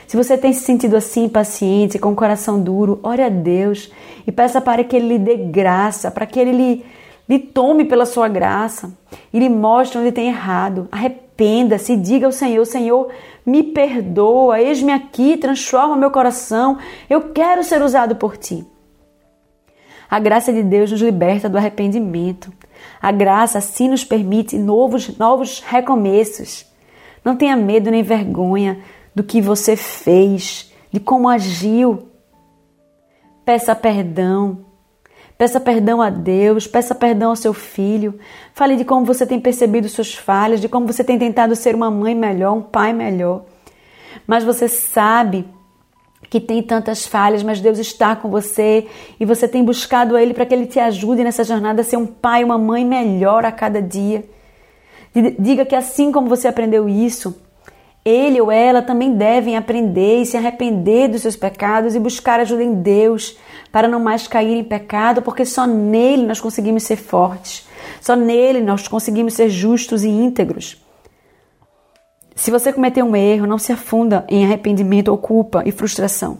Se 0.08 0.18
você 0.18 0.38
tem 0.38 0.52
se 0.52 0.62
sentido 0.62 0.98
assim, 0.98 1.30
paciente, 1.30 2.00
com 2.00 2.12
o 2.12 2.16
coração 2.16 2.60
duro, 2.60 3.00
ore 3.04 3.22
a 3.22 3.30
Deus 3.30 3.92
e 4.26 4.32
peça 4.32 4.60
para 4.60 4.84
que 4.84 4.96
Ele 4.96 5.10
lhe 5.10 5.20
dê 5.20 5.38
graça, 5.38 6.10
para 6.10 6.26
que 6.26 6.40
Ele 6.40 6.52
lhe, 6.52 6.86
lhe 7.30 7.40
tome 7.40 7.86
pela 7.86 8.06
sua 8.06 8.28
graça 8.28 8.92
e 9.32 9.40
lhe 9.40 9.48
mostre 9.48 10.00
onde 10.00 10.12
tem 10.12 10.28
errado. 10.28 10.90
Arrependa-se 11.34 11.96
diga 11.98 12.28
ao 12.28 12.32
Senhor: 12.32 12.64
Senhor, 12.66 13.12
me 13.44 13.64
perdoa, 13.64 14.62
eis-me 14.62 14.92
aqui, 14.92 15.36
transforma 15.36 15.98
meu 15.98 16.12
coração, 16.12 16.78
eu 17.10 17.34
quero 17.34 17.64
ser 17.64 17.82
usado 17.82 18.16
por 18.16 18.38
ti. 18.38 18.66
A 20.10 20.20
graça 20.20 20.54
de 20.54 20.62
Deus 20.62 20.92
nos 20.92 21.02
liberta 21.02 21.50
do 21.50 21.58
arrependimento. 21.58 22.54
A 23.02 23.12
graça 23.12 23.58
assim 23.58 23.90
nos 23.90 24.06
permite 24.06 24.60
novos, 24.60 25.18
novos 25.18 25.60
recomeços. 25.60 26.66
Não 27.26 27.36
tenha 27.36 27.56
medo 27.56 27.90
nem 27.90 28.04
vergonha 28.04 28.84
do 29.16 29.24
que 29.24 29.42
você 29.42 29.76
fez, 29.76 30.72
de 30.92 31.00
como 31.00 31.28
agiu. 31.28 32.10
Peça 33.44 33.74
perdão. 33.74 34.63
Peça 35.44 35.60
perdão 35.60 36.02
a 36.02 36.10
Deus, 36.10 36.68
peça 36.68 36.96
perdão 36.96 37.32
ao 37.32 37.36
seu 37.36 37.54
filho. 37.54 38.18
Fale 38.54 38.78
de 38.78 38.86
como 38.86 39.06
você 39.06 39.28
tem 39.28 39.42
percebido 39.42 39.90
suas 39.90 40.16
falhas, 40.16 40.62
de 40.62 40.70
como 40.70 40.88
você 40.88 41.04
tem 41.04 41.20
tentado 41.20 41.54
ser 41.54 41.76
uma 41.76 41.92
mãe 41.92 42.16
melhor, 42.16 42.54
um 42.54 42.62
pai 42.62 42.94
melhor. 42.94 43.44
Mas 44.26 44.46
você 44.46 44.70
sabe 44.70 45.46
que 46.30 46.40
tem 46.40 46.64
tantas 46.64 47.06
falhas, 47.06 47.44
mas 47.44 47.60
Deus 47.60 47.78
está 47.78 48.16
com 48.16 48.30
você 48.30 48.88
e 49.20 49.26
você 49.26 49.46
tem 49.46 49.66
buscado 49.66 50.16
a 50.16 50.22
Ele 50.24 50.34
para 50.34 50.46
que 50.46 50.54
Ele 50.56 50.66
te 50.66 50.80
ajude 50.80 51.26
nessa 51.26 51.44
jornada 51.44 51.82
a 51.82 51.84
ser 51.84 51.98
um 51.98 52.06
pai, 52.06 52.42
uma 52.42 52.58
mãe 52.58 52.86
melhor 52.86 53.44
a 53.44 53.52
cada 53.52 53.82
dia. 53.82 54.24
Diga 55.38 55.66
que 55.66 55.76
assim 55.76 56.10
como 56.10 56.30
você 56.30 56.48
aprendeu 56.48 56.88
isso, 56.88 57.36
ele 58.06 58.42
ou 58.42 58.52
ela 58.52 58.82
também 58.82 59.14
devem 59.16 59.56
aprender 59.56 60.22
e 60.22 60.26
se 60.26 60.36
arrepender 60.36 61.08
dos 61.08 61.22
seus 61.22 61.36
pecados 61.36 61.96
e 61.96 62.00
buscar 62.00 62.40
ajuda 62.40 62.64
em 62.64 62.74
Deus 62.74 63.38
para 63.72 63.88
não 63.88 64.00
mais 64.00 64.28
cair 64.28 64.58
em 64.58 64.64
pecado, 64.64 65.22
porque 65.22 65.46
só 65.46 65.66
nele 65.66 66.26
nós 66.26 66.42
conseguimos 66.42 66.84
ser 66.84 66.98
fortes, 66.98 67.68
só 68.02 68.16
nele 68.16 68.62
nós 68.62 68.88
conseguimos 68.88 69.34
ser 69.34 69.50
justos 69.50 70.04
e 70.04 70.10
íntegros. 70.10 70.84
Se 72.36 72.52
você 72.52 72.74
cometer 72.74 73.04
um 73.04 73.16
erro, 73.16 73.48
não 73.48 73.58
se 73.58 73.72
afunda 73.72 74.26
em 74.28 74.44
arrependimento 74.44 75.10
ou 75.10 75.18
culpa 75.18 75.64
e 75.66 75.72
frustração. 75.72 76.40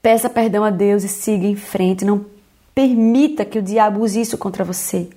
Peça 0.00 0.28
perdão 0.28 0.62
a 0.62 0.70
Deus 0.70 1.04
e 1.04 1.08
siga 1.08 1.46
em 1.46 1.56
frente. 1.56 2.04
Não 2.04 2.26
permita 2.74 3.44
que 3.44 3.58
o 3.58 3.62
diabo 3.62 4.00
use 4.00 4.20
isso 4.20 4.36
contra 4.36 4.64
você. 4.64 5.08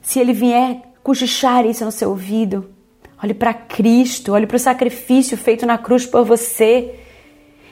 Se 0.00 0.18
ele 0.18 0.32
vier 0.32 0.82
cochichar 1.02 1.66
isso 1.66 1.84
no 1.84 1.92
seu 1.92 2.10
ouvido, 2.10 2.70
olhe 3.22 3.34
para 3.34 3.52
Cristo, 3.54 4.32
olhe 4.32 4.46
para 4.46 4.56
o 4.56 4.60
sacrifício 4.60 5.36
feito 5.36 5.66
na 5.66 5.78
cruz 5.78 6.06
por 6.06 6.24
você 6.24 6.94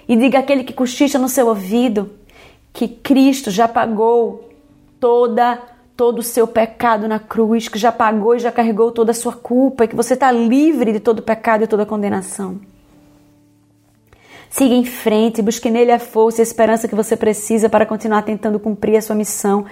e 0.08 0.16
diga 0.16 0.38
àquele 0.38 0.64
que 0.64 0.72
cochicha 0.72 1.18
no 1.18 1.28
seu 1.28 1.46
ouvido 1.48 2.10
que 2.72 2.86
Cristo 2.88 3.50
já 3.50 3.66
pagou 3.66 4.50
toda 5.00 5.60
todo 5.96 6.18
o 6.18 6.22
seu 6.22 6.46
pecado 6.46 7.08
na 7.08 7.18
cruz, 7.18 7.68
que 7.68 7.78
já 7.78 7.90
pagou 7.90 8.36
e 8.36 8.38
já 8.38 8.52
carregou 8.52 8.92
toda 8.92 9.12
a 9.12 9.14
sua 9.14 9.32
culpa 9.32 9.84
e 9.84 9.88
que 9.88 9.96
você 9.96 10.12
está 10.12 10.30
livre 10.30 10.92
de 10.92 11.00
todo 11.00 11.22
pecado 11.22 11.64
e 11.64 11.66
toda 11.66 11.86
condenação. 11.86 12.60
Siga 14.50 14.74
em 14.74 14.84
frente, 14.84 15.40
busque 15.40 15.70
nele 15.70 15.90
a 15.90 15.98
força 15.98 16.40
e 16.40 16.42
a 16.42 16.44
esperança 16.44 16.86
que 16.86 16.94
você 16.94 17.16
precisa 17.16 17.68
para 17.68 17.86
continuar 17.86 18.22
tentando 18.22 18.60
cumprir 18.60 18.96
a 18.96 19.02
sua 19.02 19.16
missão 19.16 19.64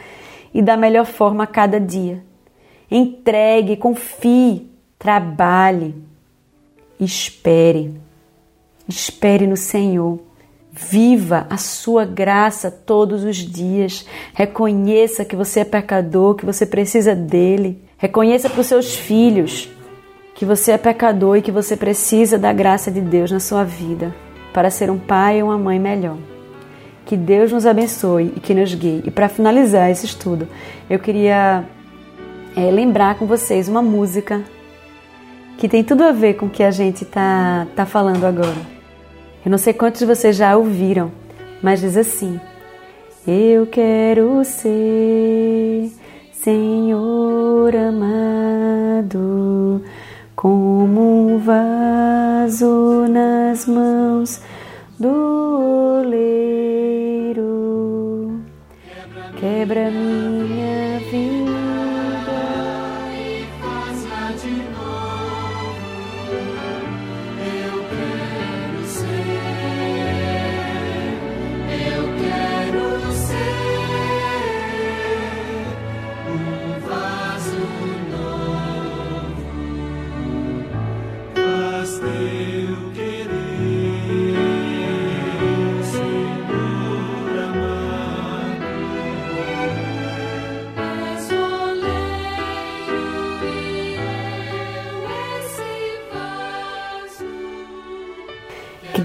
e 0.52 0.62
da 0.62 0.76
melhor 0.76 1.04
forma 1.04 1.44
a 1.44 1.46
cada 1.46 1.78
dia. 1.78 2.24
Entregue, 2.90 3.76
confie, 3.76 4.70
trabalhe, 4.98 5.94
espere. 6.98 7.94
Espere 8.88 9.46
no 9.46 9.56
Senhor. 9.56 10.20
Viva 10.70 11.46
a 11.48 11.56
sua 11.56 12.04
graça 12.04 12.70
todos 12.70 13.22
os 13.22 13.36
dias. 13.36 14.06
Reconheça 14.32 15.24
que 15.24 15.36
você 15.36 15.60
é 15.60 15.64
pecador, 15.64 16.34
que 16.34 16.44
você 16.44 16.66
precisa 16.66 17.14
dele. 17.14 17.82
Reconheça 17.96 18.50
para 18.50 18.60
os 18.60 18.66
seus 18.66 18.94
filhos 18.94 19.68
que 20.34 20.44
você 20.44 20.72
é 20.72 20.78
pecador 20.78 21.36
e 21.36 21.42
que 21.42 21.52
você 21.52 21.76
precisa 21.76 22.36
da 22.36 22.52
graça 22.52 22.90
de 22.90 23.00
Deus 23.00 23.30
na 23.30 23.38
sua 23.38 23.62
vida 23.62 24.12
para 24.52 24.70
ser 24.70 24.90
um 24.90 24.98
pai 24.98 25.42
ou 25.42 25.48
uma 25.48 25.58
mãe 25.58 25.78
melhor. 25.78 26.16
Que 27.06 27.16
Deus 27.16 27.52
nos 27.52 27.66
abençoe 27.66 28.32
e 28.36 28.40
que 28.40 28.54
nos 28.54 28.74
guie. 28.74 29.02
E 29.04 29.10
para 29.10 29.28
finalizar 29.28 29.90
esse 29.90 30.06
estudo, 30.06 30.48
eu 30.88 30.98
queria 30.98 31.64
é, 32.56 32.70
lembrar 32.70 33.16
com 33.16 33.26
vocês 33.26 33.68
uma 33.68 33.82
música 33.82 34.42
que 35.58 35.68
tem 35.68 35.82
tudo 35.84 36.04
a 36.04 36.12
ver 36.12 36.34
com 36.34 36.46
o 36.46 36.50
que 36.50 36.62
a 36.62 36.70
gente 36.70 37.04
está 37.04 37.66
tá 37.74 37.86
falando 37.86 38.24
agora. 38.24 38.74
Eu 39.44 39.50
não 39.50 39.58
sei 39.58 39.72
quantos 39.72 40.00
de 40.00 40.06
vocês 40.06 40.36
já 40.36 40.56
ouviram, 40.56 41.10
mas 41.62 41.80
diz 41.80 41.96
assim: 41.96 42.40
Eu 43.26 43.66
quero 43.66 44.44
ser 44.44 45.90
Senhor 46.32 47.74
amado, 47.74 49.12
como 50.36 51.34
um 51.34 51.38
vaso 51.38 53.06
nas 53.08 53.66
mãos 53.66 54.42
do 54.98 56.00
oleiro. 56.00 57.44
Quebra 59.38 59.90
minha 59.90 60.83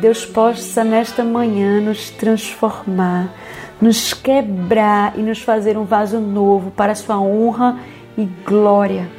Deus 0.10 0.26
possa 0.26 0.84
nesta 0.84 1.24
manhã 1.24 1.80
nos 1.80 2.10
transformar, 2.10 3.32
nos 3.80 4.12
quebrar 4.12 5.14
e 5.16 5.22
nos 5.22 5.40
fazer 5.40 5.78
um 5.78 5.86
vaso 5.86 6.20
novo 6.20 6.72
para 6.72 6.94
a 6.94 6.96
sua 6.96 7.20
honra 7.20 7.80
e 8.18 8.26
glória. 8.44 9.19